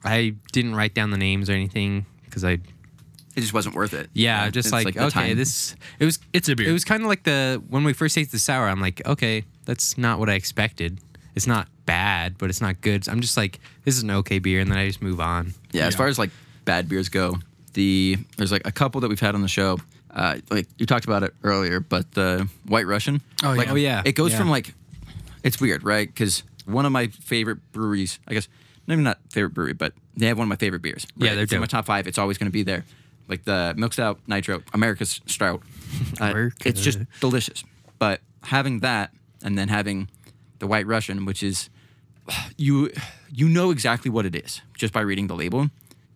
I 0.05 0.35
didn't 0.53 0.75
write 0.75 0.93
down 0.93 1.11
the 1.11 1.17
names 1.17 1.49
or 1.49 1.53
anything 1.53 2.05
because 2.25 2.43
I 2.45 2.59
It 3.39 3.41
just 3.41 3.53
wasn't 3.53 3.75
worth 3.75 3.93
it. 3.93 4.09
yeah, 4.13 4.49
just 4.49 4.67
It's 4.67 4.73
like, 4.73 4.93
the 4.93 5.05
okay, 5.05 5.29
time. 5.29 5.37
this 5.37 5.75
it 5.99 6.05
was 6.05 6.19
It's 6.33 6.49
a 6.49 6.55
beer. 6.55 6.69
It 6.69 6.73
was 6.73 6.83
kind 6.85 7.01
of 7.01 7.07
like 7.07 7.23
the 7.23 7.61
when 7.69 7.83
we 7.83 7.93
first 7.93 8.15
tasted 8.15 8.31
the 8.35 8.39
sour. 8.39 8.67
I'm 8.67 8.81
like, 8.81 9.05
okay, 9.07 9.45
that's 9.65 9.97
not 9.97 10.19
what 10.19 10.29
I 10.29 10.33
expected. 10.33 10.99
It's 11.35 11.47
not 11.47 11.67
bad, 11.85 12.37
but 12.37 12.49
it's 12.49 12.59
not 12.61 12.81
good. 12.81 13.07
I'm 13.07 13.21
just 13.21 13.37
like, 13.37 13.59
this 13.85 13.95
is 13.95 14.03
an 14.03 14.11
okay 14.11 14.39
beer, 14.39 14.59
and 14.59 14.69
then 14.69 14.77
I 14.77 14.87
just 14.87 15.01
move 15.01 15.19
on. 15.21 15.53
Yeah, 15.71 15.87
as 15.87 15.95
far 15.95 16.07
as 16.07 16.19
like 16.19 16.31
bad 16.65 16.89
beers 16.89 17.07
go, 17.09 17.35
the 17.73 18.17
there's 18.37 18.51
like 18.51 18.67
a 18.67 18.71
couple 18.71 18.99
that 19.01 19.07
we've 19.07 19.19
had 19.19 19.35
on 19.35 19.41
the 19.41 19.47
show. 19.47 19.79
Uh, 20.11 20.39
like 20.49 20.67
you 20.77 20.85
talked 20.85 21.05
about 21.05 21.23
it 21.23 21.33
earlier, 21.43 21.79
but 21.79 22.11
the 22.13 22.49
White 22.67 22.87
Russian. 22.87 23.21
Oh, 23.43 23.53
like, 23.53 23.67
yeah. 23.67 23.71
Oh, 23.73 23.75
yeah. 23.75 24.01
It 24.05 24.13
goes 24.13 24.31
Yeah. 24.31 24.39
from 24.39 24.49
like, 24.49 24.73
it's 25.43 25.61
weird, 25.61 25.83
right? 25.83 26.07
Because 26.07 26.43
one 26.65 26.85
of 26.85 26.91
my 26.91 27.07
favorite 27.07 27.59
breweries, 27.71 28.19
I 28.27 28.33
guess, 28.33 28.47
maybe 28.87 29.01
not 29.03 29.19
favorite 29.29 29.53
brewery, 29.53 29.73
but 29.73 29.93
they 30.17 30.25
have 30.25 30.37
one 30.37 30.45
of 30.45 30.49
my 30.49 30.55
favorite 30.55 30.81
beers. 30.81 31.05
Yeah, 31.15 31.35
they're 31.35 31.43
It's 31.43 31.53
in 31.53 31.59
my 31.61 31.67
top 31.67 31.85
five. 31.85 32.07
It's 32.07 32.17
always 32.17 32.37
going 32.39 32.47
to 32.47 32.51
be 32.51 32.63
there. 32.63 32.85
Like 33.29 33.45
the 33.45 33.73
Milk 33.77 33.93
Stout 33.93 34.19
Nitro, 34.27 34.63
America's 34.73 35.21
Stout. 35.27 35.61
Uh, 36.19 36.49
it's 36.65 36.81
just 36.81 36.99
delicious. 37.21 37.63
But 37.99 38.21
having 38.43 38.79
that 38.79 39.11
and 39.43 39.57
then 39.57 39.69
having 39.69 40.09
the 40.57 40.67
White 40.67 40.87
Russian, 40.87 41.25
which 41.25 41.43
is 41.43 41.69
you 42.57 42.91
you 43.31 43.47
know 43.47 43.71
exactly 43.71 44.09
what 44.11 44.25
it 44.25 44.35
is 44.35 44.61
just 44.77 44.91
by 44.93 45.01
reading 45.01 45.27
the 45.27 45.35
label, 45.35 45.69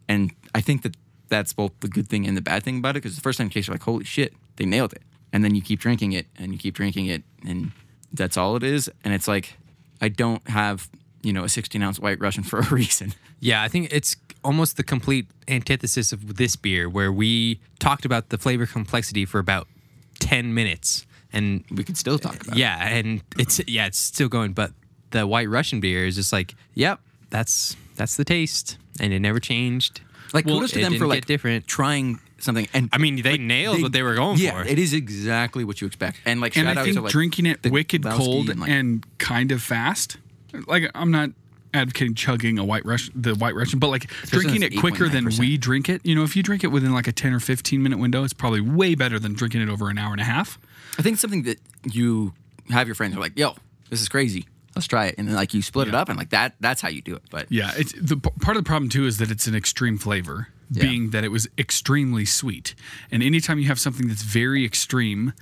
and 0.10 0.32
I 0.56 0.62
think 0.62 0.82
that 0.82 0.98
that's 1.30 1.54
both 1.54 1.72
the 1.80 1.88
good 1.88 2.10
thing 2.10 2.28
and 2.28 2.36
the 2.36 2.42
bad 2.42 2.64
thing 2.64 2.80
about 2.80 2.92
it. 2.92 3.04
Because 3.04 3.16
the 3.16 3.22
first 3.22 3.38
time 3.38 3.48
you 3.48 3.52
taste, 3.52 3.68
you're 3.68 3.76
like, 3.76 3.84
"Holy 3.84 4.04
shit, 4.04 4.34
they 4.56 4.66
nailed 4.66 4.94
it!" 4.94 5.04
And 5.32 5.44
then 5.44 5.56
you 5.56 5.62
keep 5.62 5.80
drinking 5.80 6.14
it, 6.14 6.28
and 6.38 6.52
you 6.52 6.58
keep 6.58 6.76
drinking 6.76 7.08
it, 7.08 7.24
and 7.46 7.72
that's 8.12 8.38
all 8.38 8.56
it 8.56 8.64
is. 8.64 8.90
And 9.04 9.14
it's 9.14 9.28
like, 9.28 9.58
I 10.02 10.10
don't 10.10 10.48
have 10.48 10.90
you 11.24 11.34
know 11.34 11.44
a 11.44 11.50
16 11.50 11.82
ounce 11.82 12.00
White 12.00 12.20
Russian 12.20 12.44
for 12.44 12.60
a 12.60 12.66
reason. 12.72 13.14
Yeah, 13.40 13.64
I 13.64 13.68
think 13.68 13.88
it's 13.92 14.16
almost 14.44 14.78
the 14.78 14.84
complete 14.84 15.26
antithesis 15.48 16.12
of 16.14 16.36
this 16.38 16.56
beer, 16.56 16.88
where 16.90 17.12
we 17.12 17.60
talked 17.80 18.06
about 18.06 18.30
the 18.30 18.38
flavor 18.38 18.66
complexity 18.66 19.26
for 19.26 19.40
about 19.40 19.68
ten 20.20 20.54
minutes, 20.54 21.06
and 21.32 21.64
We 21.72 21.84
could 21.84 21.98
still 21.98 22.20
talk 22.20 22.36
about. 22.36 22.56
it. 22.56 22.60
yeah, 22.60 22.88
and 22.88 23.22
it's 23.40 23.60
yeah, 23.68 23.88
it's 23.88 23.98
still 23.98 24.30
going. 24.30 24.54
But 24.54 24.72
the 25.12 25.26
White 25.26 25.50
Russian 25.50 25.80
beer 25.80 26.06
is 26.06 26.16
just 26.16 26.32
like, 26.34 26.56
yep, 26.76 27.00
that's 27.30 27.76
that's 27.96 28.16
the 28.18 28.26
taste, 28.26 28.78
and 29.00 29.12
it 29.14 29.20
never 29.20 29.40
changed. 29.40 30.02
like 30.34 30.46
Well, 30.46 30.56
kudos 30.56 30.72
to 30.72 30.82
them 30.82 30.98
for 30.98 31.08
like 31.08 31.26
different. 31.26 31.68
trying 31.68 32.20
something. 32.40 32.68
And 32.74 32.90
I 32.92 32.98
mean, 32.98 33.22
they 33.22 33.38
nailed 33.38 33.82
what 33.82 33.92
they 33.94 34.04
were 34.04 34.16
going 34.16 34.38
yeah, 34.38 34.62
for. 34.64 34.68
it 34.68 34.78
is 34.80 34.94
exactly 34.94 35.64
what 35.64 35.80
you 35.80 35.88
expect. 35.88 36.18
And 36.26 36.42
like, 36.42 36.58
And 36.58 36.66
shout 36.68 36.78
I 36.78 36.82
out 36.82 36.84
think 36.86 36.96
to 36.98 37.02
like 37.04 37.12
drinking 37.12 37.46
it 37.46 37.64
wicked 37.72 38.02
Lebowski 38.04 38.18
cold 38.18 38.50
and, 38.50 38.64
and, 38.68 39.06
kind 39.18 39.52
of 39.52 39.62
fast. 39.62 40.18
Like 40.68 40.90
I'm 40.96 41.12
not 41.12 41.32
advocating 41.74 42.14
chugging 42.14 42.60
a 42.60 42.64
white 42.64 42.86
Russian, 42.86 43.14
the 43.20 43.34
white 43.34 43.56
Russian, 43.56 43.80
but 43.80 43.88
like 43.90 44.08
drinking 44.28 44.62
it 44.62 44.78
quicker 44.78 45.10
than 45.10 45.26
8.9%. 45.26 45.40
we 45.40 45.58
drink 45.58 45.90
it. 45.90 46.06
You 46.06 46.14
know, 46.16 46.24
if 46.24 46.36
you 46.36 46.44
drink 46.44 46.64
it 46.64 46.68
within 46.68 46.94
like 46.94 47.08
a 47.08 47.12
10 47.12 47.34
or 47.34 47.40
15 47.40 47.82
minute 47.82 47.98
window, 48.00 48.24
it's 48.24 48.34
probably 48.34 48.62
way 48.62 48.94
better 48.96 49.18
than 49.20 49.34
drinking 49.34 49.62
it 49.62 49.70
over 49.70 49.90
an 49.90 49.98
hour 49.98 50.12
and 50.12 50.22
a 50.22 50.26
half. 50.26 50.60
I 51.00 51.02
think 51.02 51.18
something 51.18 51.44
that 51.44 51.60
you 51.92 52.34
have 52.70 52.88
your 52.88 52.96
friends 52.96 53.16
are 53.16 53.20
like, 53.20 53.38
"Yo, 53.38 53.56
this 53.90 54.02
is 54.02 54.10
crazy. 54.10 54.46
Let's 54.76 54.88
try 54.88 55.08
it," 55.08 55.16
and 55.18 55.28
then 55.28 55.36
like 55.36 55.54
you 55.56 55.62
split 55.64 55.88
it 55.88 55.96
up, 55.96 56.10
and 56.10 56.18
like 56.18 56.30
that. 56.30 56.56
That's 56.60 56.82
how 56.82 56.90
you 56.90 57.02
do 57.02 57.16
it. 57.16 57.24
But 57.32 57.48
Yeah, 57.52 57.72
it's 57.76 57.94
the 58.00 58.18
part 58.18 58.56
of 58.56 58.64
the 58.64 58.68
problem 58.68 58.90
too 58.90 59.06
is 59.08 59.18
that 59.18 59.32
it's 59.32 59.48
an 59.48 59.56
extreme 59.56 59.98
flavor, 59.98 60.50
Yeah. 60.70 60.84
being 60.84 61.10
that 61.10 61.24
it 61.24 61.30
was 61.32 61.48
extremely 61.58 62.26
sweet. 62.26 62.76
And 63.12 63.24
anytime 63.24 63.58
you 63.58 63.68
have 63.68 63.80
something 63.80 64.08
that's 64.08 64.22
very 64.24 64.64
extreme, 64.64 65.34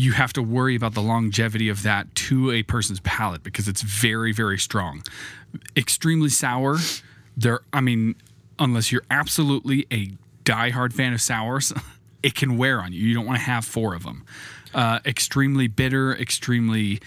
you 0.00 0.12
have 0.12 0.32
to 0.32 0.42
worry 0.42 0.74
about 0.74 0.94
the 0.94 1.02
longevity 1.02 1.68
of 1.68 1.82
that 1.82 2.14
to 2.14 2.50
a 2.50 2.62
person's 2.62 3.00
palate 3.00 3.42
because 3.42 3.68
it's 3.68 3.82
very 3.82 4.32
very 4.32 4.58
strong. 4.58 5.02
Extremely 5.76 6.30
sour, 6.30 6.78
there 7.36 7.60
I 7.72 7.82
mean, 7.82 8.14
unless 8.58 8.90
you're 8.90 9.04
absolutely 9.10 9.86
a 9.92 10.12
diehard 10.44 10.94
fan 10.94 11.12
of 11.12 11.20
sours, 11.20 11.74
it 12.22 12.34
can 12.34 12.56
wear 12.56 12.80
on 12.80 12.94
you. 12.94 13.00
You 13.00 13.14
don't 13.14 13.26
want 13.26 13.38
to 13.40 13.44
have 13.44 13.66
four 13.66 13.94
of 13.94 14.04
them. 14.04 14.24
Uh, 14.72 15.00
extremely 15.04 15.68
bitter, 15.68 16.16
extremely 16.16 17.00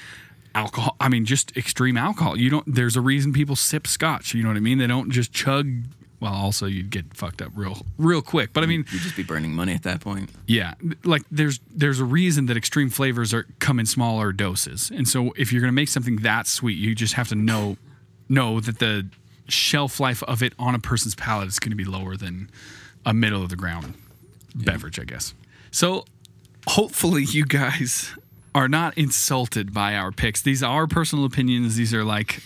alcohol. 0.53 0.95
I 0.99 1.09
mean, 1.09 1.25
just 1.25 1.57
extreme 1.57 1.97
alcohol. 1.97 2.37
You 2.37 2.51
don't. 2.51 2.75
There's 2.75 2.95
a 2.95 3.01
reason 3.01 3.33
people 3.33 3.55
sip 3.55 3.87
scotch. 3.87 4.35
You 4.35 4.43
know 4.43 4.49
what 4.49 4.57
I 4.57 4.61
mean? 4.61 4.77
They 4.77 4.87
don't 4.87 5.09
just 5.09 5.33
chug. 5.33 5.67
Well, 6.23 6.33
also 6.33 6.67
you'd 6.67 6.89
get 6.89 7.13
fucked 7.13 7.41
up 7.41 7.51
real, 7.53 7.85
real 7.97 8.21
quick. 8.21 8.53
But 8.53 8.63
I 8.63 8.67
mean, 8.67 8.85
you'd 8.91 9.01
just 9.01 9.17
be 9.17 9.23
burning 9.23 9.51
money 9.51 9.73
at 9.73 9.83
that 9.83 9.99
point. 9.99 10.29
yeah, 10.47 10.75
like 11.03 11.23
there's 11.29 11.59
there's 11.69 11.99
a 11.99 12.05
reason 12.05 12.45
that 12.45 12.55
extreme 12.55 12.89
flavors 12.89 13.33
are 13.33 13.45
come 13.59 13.77
in 13.77 13.85
smaller 13.85 14.31
doses. 14.31 14.89
And 14.89 15.05
so 15.05 15.33
if 15.35 15.51
you're 15.51 15.59
gonna 15.59 15.73
make 15.73 15.89
something 15.89 16.15
that 16.17 16.47
sweet, 16.47 16.77
you 16.77 16.95
just 16.95 17.15
have 17.15 17.27
to 17.27 17.35
know 17.35 17.75
know 18.29 18.61
that 18.61 18.79
the 18.79 19.05
shelf 19.49 19.99
life 19.99 20.23
of 20.23 20.41
it 20.41 20.53
on 20.57 20.73
a 20.73 20.79
person's 20.79 21.13
palate 21.13 21.49
is 21.49 21.59
going 21.59 21.71
to 21.71 21.75
be 21.75 21.83
lower 21.83 22.15
than 22.15 22.49
a 23.05 23.13
middle 23.13 23.43
of 23.43 23.49
the 23.49 23.57
ground 23.57 23.93
beverage, 24.55 24.97
I 24.97 25.03
guess. 25.03 25.33
So 25.71 26.05
hopefully 26.67 27.23
you 27.23 27.45
guys 27.45 28.15
are 28.55 28.69
not 28.69 28.97
insulted 28.97 29.73
by 29.73 29.95
our 29.95 30.13
picks. 30.13 30.41
These 30.41 30.63
are 30.63 30.87
personal 30.87 31.25
opinions. 31.25 31.75
These 31.75 31.93
are 31.93 32.05
like 32.05 32.43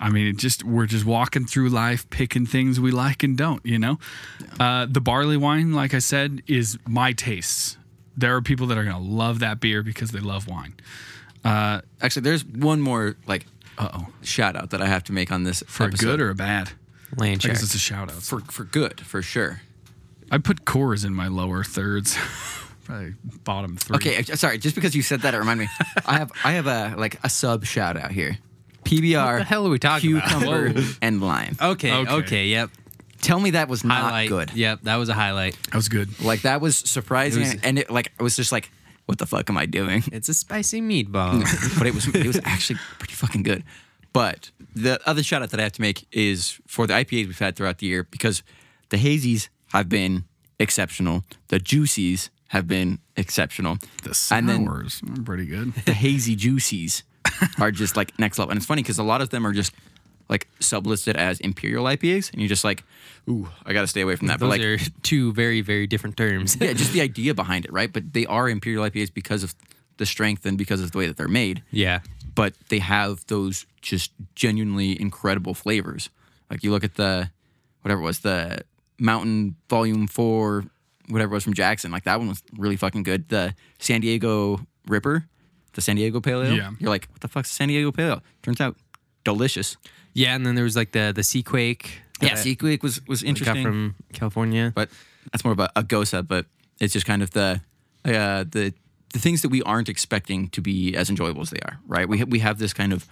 I 0.00 0.10
mean, 0.10 0.26
it 0.26 0.36
just 0.36 0.64
we're 0.64 0.86
just 0.86 1.04
walking 1.04 1.46
through 1.46 1.68
life, 1.70 2.08
picking 2.10 2.46
things 2.46 2.78
we 2.80 2.90
like 2.90 3.22
and 3.22 3.36
don't. 3.38 3.64
You 3.64 3.78
know, 3.78 3.98
uh, 4.60 4.86
the 4.90 5.00
barley 5.00 5.36
wine, 5.36 5.72
like 5.72 5.94
I 5.94 6.00
said, 6.00 6.42
is 6.46 6.78
my 6.86 7.12
tastes. 7.12 7.76
There 8.16 8.34
are 8.36 8.42
people 8.42 8.66
that 8.68 8.78
are 8.78 8.84
gonna 8.84 8.98
love 9.00 9.38
that 9.40 9.60
beer 9.60 9.82
because 9.82 10.10
they 10.10 10.20
love 10.20 10.46
wine. 10.48 10.74
Actually, 11.44 12.22
there's 12.22 12.44
one 12.44 12.80
more 12.80 13.16
like 13.26 13.46
Uh 13.78 13.88
oh, 13.92 14.06
shout 14.22 14.56
out 14.56 14.70
that 14.70 14.80
I 14.82 14.86
have 14.86 15.04
to 15.04 15.12
make 15.12 15.32
on 15.32 15.44
this 15.44 15.62
for 15.66 15.84
a 15.84 15.86
episode. 15.88 16.06
good 16.06 16.20
or 16.20 16.30
a 16.30 16.34
bad? 16.34 16.70
Land 17.16 17.36
I 17.36 17.38
check. 17.38 17.52
guess 17.52 17.62
it's 17.62 17.74
a 17.74 17.78
shout 17.78 18.10
out. 18.10 18.22
for 18.22 18.40
for 18.40 18.64
good 18.64 19.00
for 19.00 19.22
sure. 19.22 19.62
I 20.30 20.38
put 20.38 20.64
Coors 20.64 21.04
in 21.04 21.14
my 21.14 21.28
lower 21.28 21.62
thirds, 21.62 22.16
probably 22.84 23.14
bottom 23.44 23.76
three. 23.76 23.96
Okay, 23.96 24.18
uh, 24.18 24.36
sorry. 24.36 24.58
Just 24.58 24.74
because 24.74 24.94
you 24.96 25.02
said 25.02 25.20
that, 25.22 25.34
it 25.34 25.38
reminded 25.38 25.64
me. 25.64 25.68
I 26.06 26.18
have 26.18 26.32
I 26.44 26.52
have 26.52 26.66
a 26.66 26.94
like 26.96 27.18
a 27.22 27.28
sub 27.28 27.64
shout 27.64 27.96
out 27.96 28.10
here. 28.10 28.38
PBR. 28.84 29.24
What 29.32 29.38
the 29.38 29.44
hell 29.44 29.66
are 29.66 29.70
we 29.70 29.78
talking 29.78 30.16
about? 30.16 30.28
cucumber 30.28 30.70
Whoa. 30.72 30.90
and 31.02 31.20
lime. 31.20 31.56
Okay, 31.60 31.92
Okay. 31.92 32.12
okay, 32.12 32.46
yep. 32.46 32.70
Tell 33.20 33.40
me 33.40 33.50
that 33.52 33.68
was 33.68 33.84
not 33.84 34.02
Highlight. 34.02 34.28
good. 34.28 34.52
Yep, 34.54 34.80
that 34.82 34.96
was 34.96 35.08
a 35.08 35.14
highlight. 35.14 35.56
that 35.64 35.74
was 35.74 35.88
good. 35.88 36.20
Like 36.22 36.42
that 36.42 36.60
was 36.60 36.76
surprising, 36.76 37.42
It 37.42 37.54
was- 37.54 37.62
and 37.62 37.78
it 37.78 37.90
like 37.90 38.12
I 38.20 38.22
was 38.22 38.36
just 38.36 38.52
like, 38.52 38.70
what 39.06 39.18
the 39.18 39.26
fuck 39.26 39.48
am 39.50 39.56
I 39.56 39.66
doing? 39.66 40.02
It's 40.12 40.28
a 40.28 40.34
spicy 40.34 40.80
meatball. 40.80 41.42
but 41.78 41.86
it 41.86 41.94
was 41.94 42.06
it 42.08 42.26
was 42.26 42.40
actually 42.44 42.78
pretty 42.98 43.14
fucking 43.14 43.42
good. 43.42 43.64
But 44.12 44.50
the 44.76 45.00
other 45.08 45.22
shout 45.22 45.42
out 45.42 45.50
that 45.50 45.58
I 45.60 45.62
have 45.64 45.72
to 45.72 45.80
make 45.80 46.06
is 46.12 46.60
for 46.66 46.86
the 46.86 46.94
IPAs 46.94 47.26
we've 47.26 47.38
had 47.38 47.56
throughout 47.56 47.78
the 47.78 47.86
year 47.86 48.04
because 48.04 48.42
the 48.90 48.96
hazies 48.96 49.48
have 49.72 49.88
been 49.88 50.24
exceptional. 50.60 51.24
The 51.48 51.58
juicies 51.58 52.28
have 52.48 52.68
been 52.68 52.98
exceptional. 53.16 53.78
The 54.04 54.16
and 54.30 54.48
then 54.48 54.66
sours 54.66 55.02
are 55.08 55.22
pretty 55.22 55.46
good. 55.46 55.72
the 55.86 55.92
hazy 55.94 56.36
juicies 56.36 57.02
are 57.60 57.70
just 57.70 57.96
like 57.96 58.18
next 58.18 58.38
level. 58.38 58.50
And 58.50 58.58
it's 58.58 58.66
funny 58.66 58.82
because 58.82 58.98
a 58.98 59.02
lot 59.02 59.20
of 59.20 59.30
them 59.30 59.46
are 59.46 59.52
just 59.52 59.72
like 60.28 60.48
sublisted 60.60 61.16
as 61.16 61.38
imperial 61.40 61.84
IPAs, 61.84 62.32
and 62.32 62.40
you're 62.40 62.48
just 62.48 62.64
like, 62.64 62.82
ooh, 63.28 63.48
I 63.66 63.72
got 63.72 63.82
to 63.82 63.86
stay 63.86 64.00
away 64.00 64.16
from 64.16 64.28
that. 64.28 64.40
Those 64.40 64.48
but 64.48 64.60
like, 64.60 64.62
are 64.62 64.78
two 65.02 65.32
very, 65.32 65.60
very 65.60 65.86
different 65.86 66.16
terms. 66.16 66.56
yeah, 66.60 66.72
just 66.72 66.92
the 66.92 67.00
idea 67.10 67.34
behind 67.34 67.64
it, 67.64 67.72
right? 67.72 67.92
But 67.92 68.12
they 68.12 68.26
are 68.26 68.48
imperial 68.48 68.84
IPAs 68.84 69.12
because 69.12 69.42
of 69.42 69.54
the 69.96 70.06
strength 70.06 70.44
and 70.46 70.58
because 70.58 70.80
of 70.80 70.92
the 70.92 70.98
way 70.98 71.06
that 71.06 71.16
they're 71.16 71.28
made. 71.28 71.62
yeah. 71.70 72.00
But 72.34 72.54
they 72.68 72.80
have 72.80 73.24
those 73.28 73.64
just 73.80 74.10
genuinely 74.34 75.00
incredible 75.00 75.54
flavors. 75.54 76.10
Like 76.50 76.64
you 76.64 76.72
look 76.72 76.82
at 76.82 76.96
the 76.96 77.30
whatever 77.82 78.00
it 78.00 78.04
was, 78.04 78.20
the 78.20 78.62
Mountain 78.98 79.54
Volume 79.70 80.08
Four, 80.08 80.64
whatever 81.08 81.32
it 81.32 81.36
was 81.36 81.44
from 81.44 81.54
Jackson. 81.54 81.92
Like 81.92 82.02
that 82.04 82.18
one 82.18 82.28
was 82.28 82.42
really 82.56 82.74
fucking 82.74 83.04
good. 83.04 83.28
The 83.28 83.54
San 83.78 84.00
Diego 84.00 84.66
Ripper, 84.88 85.26
the 85.74 85.80
San 85.80 85.96
Diego 85.96 86.20
Pale 86.20 86.42
Ale. 86.42 86.52
Yeah. 86.56 86.70
You're 86.78 86.90
like, 86.90 87.08
what 87.10 87.20
the 87.20 87.28
fuck's 87.28 87.50
San 87.50 87.68
Diego 87.68 87.92
Pale 87.92 88.08
Ale? 88.08 88.22
Turns 88.42 88.60
out, 88.60 88.76
delicious. 89.24 89.76
Yeah, 90.14 90.34
and 90.34 90.46
then 90.46 90.54
there 90.54 90.64
was 90.64 90.76
like 90.76 90.92
the 90.92 91.12
the 91.14 91.22
Seaquake. 91.22 91.86
Yeah, 92.22 92.34
Seaquake 92.34 92.82
was 92.82 93.00
was 93.06 93.22
I 93.22 93.26
got 93.26 93.28
interesting. 93.28 93.64
from 93.64 93.94
California. 94.12 94.72
but 94.74 94.88
that's 95.32 95.44
more 95.44 95.52
of 95.52 95.60
a, 95.60 95.70
a 95.76 95.82
gose. 95.82 96.26
But 96.26 96.46
it's 96.80 96.92
just 96.92 97.06
kind 97.06 97.22
of 97.22 97.30
the 97.32 97.60
uh, 98.04 98.44
the 98.44 98.72
the 99.12 99.18
things 99.18 99.42
that 99.42 99.48
we 99.48 99.62
aren't 99.62 99.88
expecting 99.88 100.48
to 100.50 100.60
be 100.60 100.96
as 100.96 101.10
enjoyable 101.10 101.42
as 101.42 101.50
they 101.50 101.60
are. 101.64 101.78
Right? 101.86 102.08
We 102.08 102.18
ha- 102.18 102.26
we 102.28 102.38
have 102.38 102.58
this 102.58 102.72
kind 102.72 102.92
of 102.92 103.06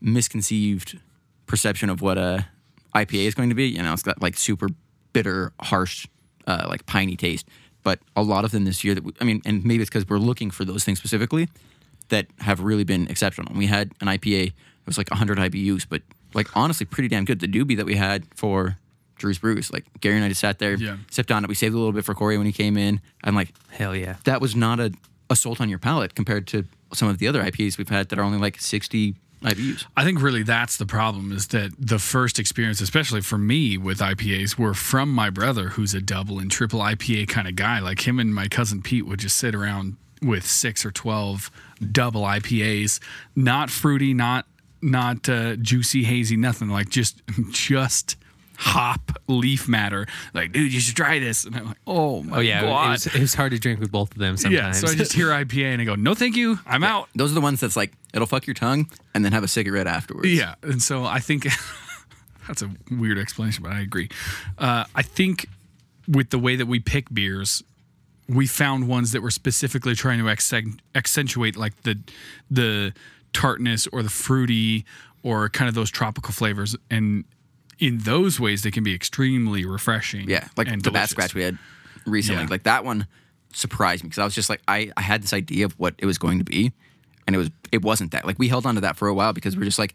misconceived 0.00 0.98
perception 1.46 1.90
of 1.90 2.02
what 2.02 2.18
a 2.18 2.46
IPA 2.94 3.26
is 3.26 3.34
going 3.34 3.48
to 3.48 3.54
be. 3.54 3.66
You 3.66 3.82
know, 3.82 3.92
it's 3.92 4.02
got 4.02 4.20
like 4.20 4.36
super 4.36 4.68
bitter, 5.12 5.52
harsh, 5.60 6.06
uh, 6.46 6.66
like 6.68 6.86
piney 6.86 7.16
taste. 7.16 7.46
But 7.84 8.00
a 8.16 8.22
lot 8.22 8.44
of 8.44 8.50
them 8.50 8.64
this 8.64 8.82
year 8.84 8.94
that 8.94 9.04
we, 9.04 9.12
I 9.20 9.24
mean, 9.24 9.40
and 9.46 9.64
maybe 9.64 9.82
it's 9.82 9.88
because 9.90 10.08
we're 10.08 10.18
looking 10.18 10.50
for 10.50 10.64
those 10.64 10.84
things 10.84 10.98
specifically 10.98 11.48
that 12.08 12.26
have 12.40 12.60
really 12.60 12.84
been 12.84 13.06
exceptional. 13.08 13.52
We 13.54 13.66
had 13.66 13.92
an 14.00 14.06
IPA 14.08 14.46
that 14.46 14.86
was 14.86 14.98
like 14.98 15.10
100 15.10 15.38
IBUs, 15.38 15.86
but 15.88 16.02
like 16.34 16.56
honestly 16.56 16.86
pretty 16.86 17.08
damn 17.08 17.24
good. 17.24 17.40
The 17.40 17.48
doobie 17.48 17.76
that 17.76 17.86
we 17.86 17.96
had 17.96 18.24
for 18.34 18.76
Drew's 19.16 19.38
Brews, 19.38 19.72
like 19.72 19.84
Gary 20.00 20.16
and 20.16 20.24
I 20.24 20.28
just 20.28 20.40
sat 20.40 20.58
there, 20.58 20.74
Yeah. 20.74 20.96
sipped 21.10 21.30
on 21.32 21.44
it. 21.44 21.48
We 21.48 21.54
saved 21.54 21.74
a 21.74 21.78
little 21.78 21.92
bit 21.92 22.04
for 22.04 22.14
Corey 22.14 22.36
when 22.38 22.46
he 22.46 22.52
came 22.52 22.76
in. 22.76 23.00
I'm 23.24 23.34
like, 23.34 23.52
Hell 23.70 23.94
yeah. 23.96 24.16
that 24.24 24.40
was 24.40 24.54
not 24.56 24.78
a 24.80 24.92
assault 25.30 25.60
on 25.60 25.68
your 25.68 25.78
palate 25.78 26.14
compared 26.14 26.46
to 26.48 26.64
some 26.94 27.08
of 27.08 27.18
the 27.18 27.28
other 27.28 27.42
IPAs 27.42 27.76
we've 27.76 27.88
had 27.90 28.08
that 28.08 28.18
are 28.18 28.22
only 28.22 28.38
like 28.38 28.58
60 28.60 29.14
IBUs. 29.42 29.84
I 29.96 30.04
think 30.04 30.20
really 30.22 30.42
that's 30.42 30.78
the 30.78 30.86
problem 30.86 31.30
is 31.32 31.48
that 31.48 31.70
the 31.78 31.98
first 31.98 32.38
experience, 32.38 32.80
especially 32.80 33.20
for 33.20 33.36
me 33.38 33.76
with 33.76 33.98
IPAs, 33.98 34.56
were 34.58 34.72
from 34.74 35.12
my 35.12 35.28
brother, 35.30 35.68
who's 35.70 35.92
a 35.94 36.00
double 36.00 36.38
and 36.38 36.50
triple 36.50 36.80
IPA 36.80 37.28
kind 37.28 37.46
of 37.46 37.54
guy. 37.56 37.78
Like 37.80 38.06
him 38.08 38.18
and 38.18 38.34
my 38.34 38.48
cousin 38.48 38.80
Pete 38.82 39.06
would 39.06 39.20
just 39.20 39.36
sit 39.36 39.54
around 39.54 39.96
with 40.22 40.46
six 40.46 40.84
or 40.84 40.90
twelve 40.90 41.50
double 41.92 42.22
IPAs, 42.22 43.00
not 43.36 43.70
fruity, 43.70 44.14
not 44.14 44.46
not 44.82 45.28
uh, 45.28 45.56
juicy, 45.56 46.04
hazy, 46.04 46.36
nothing. 46.36 46.68
Like 46.68 46.88
just 46.88 47.20
just 47.50 48.16
hop 48.60 49.12
leaf 49.28 49.68
matter. 49.68 50.04
Like, 50.34 50.50
dude, 50.50 50.72
you 50.72 50.80
should 50.80 50.96
try 50.96 51.20
this. 51.20 51.44
And 51.44 51.54
I'm 51.54 51.66
like, 51.66 51.76
oh 51.86 52.22
my 52.24 52.38
Oh 52.38 52.40
yeah, 52.40 52.62
god. 52.62 52.86
it 52.86 52.90
was, 52.90 53.06
it 53.06 53.20
was 53.20 53.34
hard 53.34 53.52
to 53.52 53.58
drink 53.60 53.78
with 53.78 53.92
both 53.92 54.10
of 54.10 54.18
them 54.18 54.36
Sometimes. 54.36 54.54
yeah, 54.56 54.72
sometimes. 54.72 54.90
so 54.90 54.94
I 54.94 54.98
just 54.98 55.12
hear 55.12 55.28
IPA 55.44 55.72
and 55.74 55.82
I 55.82 55.84
go, 55.84 55.94
no, 55.94 56.12
thank 56.14 56.34
you, 56.36 56.58
I'm 56.66 56.82
out. 56.82 57.08
Those 57.14 57.30
are 57.30 57.34
the 57.36 57.40
ones 57.40 57.60
that's 57.60 57.76
like, 57.76 57.92
it'll 58.12 58.26
fuck 58.26 58.48
your 58.48 58.54
tongue 58.54 58.90
and 59.14 59.24
then 59.24 59.30
have 59.30 59.44
a 59.44 59.48
cigarette 59.48 59.86
afterwards. 59.86 60.32
Yeah, 60.32 60.56
and 60.64 60.82
so 60.82 61.04
I 61.04 61.20
think 61.20 61.46
that's 62.48 62.62
a 62.62 62.70
weird 62.90 63.18
explanation, 63.18 63.62
but 63.62 63.72
I 63.72 63.80
agree. 63.80 64.08
Uh, 64.58 64.84
I 64.92 65.02
think 65.02 65.46
with 66.08 66.30
the 66.30 66.38
way 66.40 66.56
that 66.56 66.66
we 66.66 66.80
pick 66.80 67.14
beers, 67.14 67.62
we 68.28 68.46
found 68.46 68.88
ones 68.88 69.12
that 69.12 69.22
were 69.22 69.30
specifically 69.30 69.94
trying 69.94 70.18
to 70.18 70.28
accentuate 70.94 71.56
like 71.56 71.82
the 71.82 71.98
the 72.50 72.92
tartness 73.32 73.86
or 73.92 74.02
the 74.02 74.10
fruity 74.10 74.84
or 75.22 75.48
kind 75.48 75.68
of 75.68 75.74
those 75.74 75.90
tropical 75.90 76.32
flavors, 76.32 76.76
and 76.90 77.24
in 77.78 77.98
those 77.98 78.38
ways 78.38 78.62
they 78.62 78.70
can 78.70 78.84
be 78.84 78.94
extremely 78.94 79.64
refreshing. 79.64 80.28
Yeah, 80.28 80.48
like 80.56 80.68
the 80.68 80.74
bat 80.74 80.82
delicious. 80.82 81.10
scratch 81.10 81.34
we 81.34 81.42
had 81.42 81.58
recently. 82.06 82.42
Yeah. 82.42 82.48
Like 82.50 82.64
that 82.64 82.84
one 82.84 83.06
surprised 83.52 84.04
me 84.04 84.08
because 84.08 84.20
I 84.20 84.24
was 84.24 84.34
just 84.34 84.50
like, 84.50 84.60
I, 84.68 84.92
I 84.96 85.02
had 85.02 85.22
this 85.22 85.32
idea 85.32 85.64
of 85.64 85.72
what 85.78 85.94
it 85.98 86.06
was 86.06 86.18
going 86.18 86.38
to 86.38 86.44
be, 86.44 86.72
and 87.26 87.34
it 87.34 87.38
was 87.38 87.50
it 87.72 87.82
wasn't 87.82 88.12
that. 88.12 88.26
Like 88.26 88.38
we 88.38 88.48
held 88.48 88.66
on 88.66 88.74
to 88.74 88.80
that 88.82 88.96
for 88.96 89.08
a 89.08 89.14
while 89.14 89.32
because 89.32 89.56
we 89.56 89.62
are 89.62 89.66
just 89.66 89.78
like, 89.78 89.94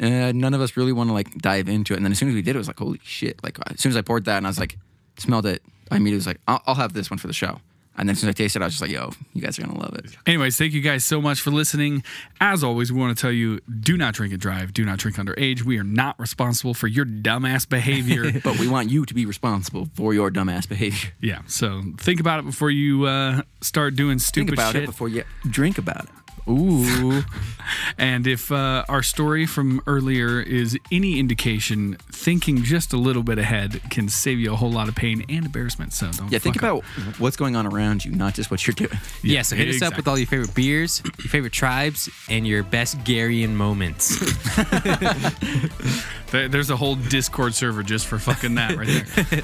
uh, 0.00 0.32
none 0.32 0.54
of 0.54 0.60
us 0.60 0.76
really 0.76 0.92
want 0.92 1.10
to 1.10 1.14
like 1.14 1.36
dive 1.38 1.68
into 1.68 1.94
it. 1.94 1.96
And 1.96 2.04
then 2.04 2.12
as 2.12 2.18
soon 2.18 2.28
as 2.28 2.34
we 2.34 2.42
did, 2.42 2.54
it 2.54 2.58
was 2.58 2.68
like, 2.68 2.78
holy 2.78 3.00
shit! 3.02 3.42
Like 3.42 3.58
as 3.66 3.80
soon 3.80 3.90
as 3.90 3.96
I 3.96 4.02
poured 4.02 4.24
that 4.26 4.38
and 4.38 4.46
I 4.46 4.50
was 4.50 4.60
like, 4.60 4.78
smelled 5.18 5.46
it, 5.46 5.62
I 5.90 5.96
immediately 5.96 6.18
was 6.18 6.26
like, 6.26 6.40
I'll, 6.46 6.62
I'll 6.66 6.74
have 6.76 6.92
this 6.92 7.10
one 7.10 7.18
for 7.18 7.26
the 7.26 7.32
show. 7.32 7.58
And 7.96 8.08
then 8.08 8.12
as 8.14 8.20
soon 8.20 8.30
as 8.30 8.34
I 8.34 8.36
tasted 8.38 8.60
it, 8.60 8.62
I 8.62 8.66
was 8.66 8.74
just 8.74 8.82
like, 8.82 8.90
yo, 8.90 9.10
you 9.34 9.42
guys 9.42 9.58
are 9.58 9.62
gonna 9.62 9.78
love 9.78 9.94
it. 9.96 10.06
Anyways, 10.26 10.56
thank 10.56 10.72
you 10.72 10.80
guys 10.80 11.04
so 11.04 11.20
much 11.20 11.40
for 11.42 11.50
listening. 11.50 12.02
As 12.40 12.64
always, 12.64 12.90
we 12.90 12.98
want 12.98 13.16
to 13.16 13.20
tell 13.20 13.30
you 13.32 13.60
do 13.80 13.96
not 13.98 14.14
drink 14.14 14.32
and 14.32 14.40
drive, 14.40 14.72
do 14.72 14.84
not 14.84 14.98
drink 14.98 15.18
underage. 15.18 15.62
We 15.62 15.78
are 15.78 15.84
not 15.84 16.18
responsible 16.18 16.72
for 16.74 16.86
your 16.88 17.04
dumbass 17.04 17.68
behavior. 17.68 18.32
But 18.42 18.58
we 18.58 18.66
want 18.66 18.90
you 18.90 19.04
to 19.04 19.14
be 19.14 19.26
responsible 19.26 19.88
for 19.94 20.14
your 20.14 20.30
dumbass 20.30 20.68
behavior. 20.68 21.10
yeah, 21.20 21.42
so 21.46 21.82
think 21.98 22.18
about 22.18 22.40
it 22.40 22.46
before 22.46 22.70
you 22.70 23.04
uh, 23.04 23.42
start 23.60 23.94
doing 23.94 24.18
Think 24.18 24.22
stupid 24.22 24.54
about 24.54 24.72
shit. 24.72 24.84
it 24.84 24.86
before 24.86 25.08
you 25.08 25.24
drink 25.48 25.76
about 25.78 26.04
it. 26.04 26.10
Ooh. 26.48 27.22
and 27.98 28.26
if 28.26 28.50
uh, 28.50 28.84
our 28.88 29.02
story 29.02 29.46
from 29.46 29.80
earlier 29.86 30.40
is 30.40 30.78
any 30.90 31.18
indication, 31.18 31.96
thinking 32.10 32.62
just 32.62 32.92
a 32.92 32.96
little 32.96 33.22
bit 33.22 33.38
ahead 33.38 33.80
can 33.90 34.08
save 34.08 34.38
you 34.38 34.52
a 34.52 34.56
whole 34.56 34.70
lot 34.72 34.88
of 34.88 34.94
pain 34.94 35.24
and 35.28 35.46
embarrassment. 35.46 35.92
So 35.92 36.10
don't 36.10 36.30
Yeah, 36.32 36.38
think 36.38 36.56
fuck 36.60 36.64
up. 36.78 36.84
about 36.84 37.20
what's 37.20 37.36
going 37.36 37.54
on 37.56 37.66
around 37.66 38.04
you, 38.04 38.12
not 38.12 38.34
just 38.34 38.50
what 38.50 38.66
you're 38.66 38.74
doing. 38.74 38.90
yeah, 39.22 39.42
so 39.42 39.56
hit 39.56 39.68
us 39.68 39.82
up 39.82 39.96
with 39.96 40.08
all 40.08 40.18
your 40.18 40.26
favorite 40.26 40.54
beers, 40.54 41.02
your 41.18 41.28
favorite 41.28 41.52
tribes, 41.52 42.08
and 42.28 42.46
your 42.46 42.62
best 42.62 42.98
Garian 43.04 43.50
moments. 43.50 44.18
There- 46.32 46.48
There's 46.48 46.70
a 46.70 46.76
whole 46.76 46.96
Discord 46.96 47.54
server 47.54 47.82
just 47.82 48.06
for 48.06 48.18
fucking 48.18 48.54
that 48.56 48.74
right 48.76 48.88
there. 49.30 49.42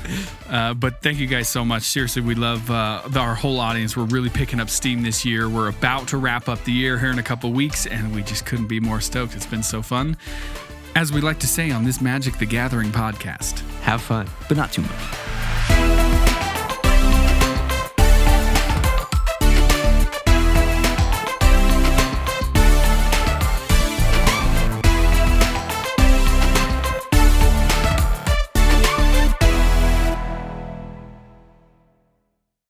uh, 0.50 0.74
but 0.74 1.02
thank 1.02 1.18
you 1.18 1.26
guys 1.26 1.48
so 1.48 1.64
much. 1.64 1.82
Seriously, 1.82 2.22
we 2.22 2.34
love 2.34 2.68
uh, 2.70 3.02
the- 3.06 3.20
our 3.20 3.34
whole 3.34 3.60
audience. 3.60 3.96
We're 3.96 4.04
really 4.06 4.30
picking 4.30 4.58
up 4.58 4.70
steam 4.70 5.02
this 5.02 5.24
year. 5.24 5.48
We're 5.48 5.68
about 5.68 6.08
to 6.08 6.16
wrap 6.16 6.48
up 6.48 6.64
the 6.64 6.72
year 6.72 6.98
here 6.98 7.10
in 7.10 7.18
a 7.18 7.22
couple 7.22 7.52
weeks, 7.52 7.86
and 7.86 8.14
we 8.14 8.22
just 8.22 8.44
couldn't 8.46 8.66
be 8.68 8.80
more 8.80 9.00
stoked. 9.00 9.36
It's 9.36 9.46
been 9.46 9.62
so 9.62 9.82
fun. 9.82 10.16
As 10.96 11.12
we 11.12 11.20
like 11.20 11.38
to 11.40 11.46
say 11.46 11.70
on 11.70 11.84
this 11.84 12.00
Magic 12.00 12.38
the 12.38 12.46
Gathering 12.46 12.90
podcast. 12.90 13.60
Have 13.82 14.02
fun. 14.02 14.26
But 14.48 14.56
not 14.56 14.72
too 14.72 14.82
much. 14.82 16.07